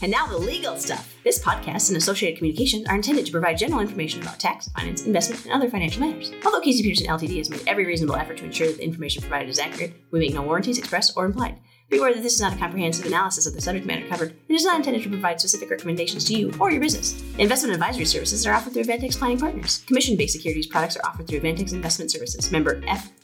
And 0.03 0.11
now 0.11 0.27
the 0.27 0.39
legal 0.39 0.77
stuff. 0.77 1.15
This 1.25 1.39
podcast 1.39 1.89
and 1.89 1.97
associated 1.97 2.39
communications 2.39 2.89
are 2.89 2.97
intended 2.97 3.27
to 3.27 3.33
provide 3.33 3.59
general 3.59 3.81
information 3.81 4.23
about 4.23 4.39
tax, 4.39 4.69
finance, 4.69 5.05
investment, 5.05 5.45
and 5.45 5.53
other 5.53 5.69
financial 5.69 6.01
matters. 6.01 6.33
Although 6.45 6.63
Casey 6.63 6.83
Peterson 6.83 7.07
LTD 7.07 7.37
has 7.37 7.51
made 7.51 7.63
every 7.67 7.85
reasonable 7.85 8.17
effort 8.17 8.39
to 8.39 8.45
ensure 8.45 8.69
that 8.69 8.79
the 8.79 8.85
information 8.85 9.21
provided 9.21 9.51
is 9.51 9.59
accurate, 9.59 9.93
we 10.11 10.21
make 10.21 10.33
no 10.33 10.41
warranties 10.41 10.79
expressed 10.79 11.13
or 11.17 11.27
implied. 11.27 11.59
Be 11.91 11.99
aware 11.99 12.15
that 12.15 12.23
this 12.23 12.35
is 12.35 12.41
not 12.41 12.55
a 12.55 12.59
comprehensive 12.59 13.05
analysis 13.05 13.47
of 13.47 13.53
the 13.53 13.61
subject 13.61 13.85
matter 13.85 14.07
covered 14.07 14.31
and 14.31 14.57
is 14.57 14.65
not 14.65 14.77
intended 14.77 15.03
to 15.03 15.11
provide 15.11 15.41
specific 15.41 15.69
recommendations 15.71 16.25
to 16.25 16.35
you 16.35 16.55
or 16.61 16.71
your 16.71 16.81
business. 16.81 17.21
Investment 17.37 17.75
advisory 17.75 18.05
services 18.05 18.47
are 18.47 18.55
offered 18.55 18.73
through 18.73 18.85
Avantax 18.85 19.19
Planning 19.19 19.41
Partners. 19.41 19.83
Commission-based 19.87 20.33
securities 20.33 20.69
products 20.69 20.97
are 20.97 21.05
offered 21.05 21.27
through 21.27 21.41
Avantax 21.41 21.73
Investment 21.73 22.11
Services, 22.11 22.51
member 22.53 22.81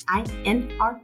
FINRA-SIPC. 0.09 0.97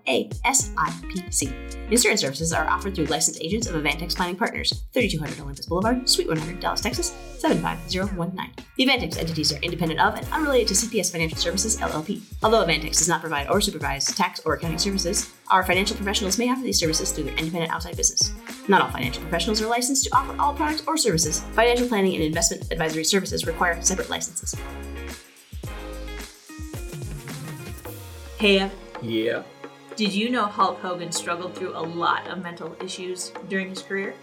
Insurance 1.91 2.21
services 2.21 2.53
are 2.53 2.69
offered 2.69 2.95
through 2.95 3.07
licensed 3.07 3.43
agents 3.43 3.67
of 3.67 3.75
Avantax 3.75 4.17
Planning 4.17 4.37
Partners, 4.37 4.85
3200 4.95 5.41
Olympus 5.41 5.67
Boulevard, 5.67 6.09
Suite 6.09 6.29
100, 6.29 6.59
Dallas, 6.61 6.81
Texas, 6.81 7.13
75019. 7.39 8.65
The 8.77 8.87
Avantax 8.87 9.19
entities 9.19 9.53
are 9.53 9.59
independent 9.61 10.01
of 10.01 10.15
and 10.15 10.27
unrelated 10.33 10.69
to 10.69 10.75
CPS 10.75 11.13
Financial 11.13 11.37
Services, 11.37 11.77
LLP. 11.79 12.23
Although 12.43 12.65
Avantax 12.65 12.99
does 12.99 13.09
not 13.09 13.21
provide 13.21 13.49
or 13.49 13.61
supervise 13.61 14.07
tax 14.07 14.41
or 14.47 14.55
accounting 14.55 14.79
services, 14.79 15.31
our 15.49 15.63
financial 15.65 15.97
professionals 15.97 16.39
may 16.39 16.51
offer 16.51 16.63
these 16.63 16.79
services 16.79 17.13
through 17.13 17.25
their 17.25 17.35
independent 17.35 17.73
outside 17.73 17.97
business. 17.97 18.33
Not 18.69 18.81
all 18.81 18.91
financial 18.91 19.23
professionals 19.23 19.61
are 19.61 19.67
licensed 19.67 20.05
to 20.05 20.17
offer 20.17 20.35
all 20.41 20.55
products 20.55 20.85
or 20.87 20.97
services. 20.97 21.41
Financial 21.53 21.89
planning 21.89 22.15
and 22.15 22.25
investment 22.25 22.71
advisory 22.71 23.05
services 23.05 23.45
require 23.47 23.81
separate 23.83 24.09
licenses. 24.09 24.55
Hey, 28.39 28.71
Yeah. 29.03 29.43
did 29.97 30.13
you 30.13 30.31
know 30.31 30.47
Hulk 30.47 30.81
Hogan 30.81 31.13
struggled 31.13 31.55
through 31.55 31.77
a 31.77 31.81
lot 31.83 32.27
of 32.29 32.43
mental 32.43 32.75
issues 32.83 33.33
during 33.49 33.69
his 33.71 33.83
career? 33.83 34.15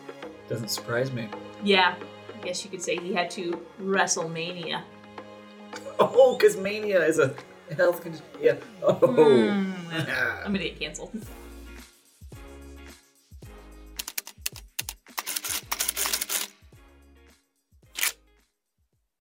Doesn't 0.48 0.70
surprise 0.70 1.12
me. 1.12 1.28
Yeah, 1.63 1.96
I 2.34 2.46
guess 2.46 2.63
you 2.63 2.72
could 2.72 2.82
say 2.82 2.96
he 2.98 3.13
had 3.13 3.30
to 3.32 3.60
WrestleMania. 3.82 4.82
Oh, 6.02 6.38
because 6.38 6.56
mania 6.56 7.04
is 7.06 7.20
a 7.20 7.36
health 7.76 8.02
condition. 8.02 8.26
Yeah. 8.42 8.56
Oh. 8.82 8.94
Hmm. 8.94 9.72
I'm 9.92 10.54
gonna 10.54 10.60
get 10.60 10.80
canceled. 10.80 11.12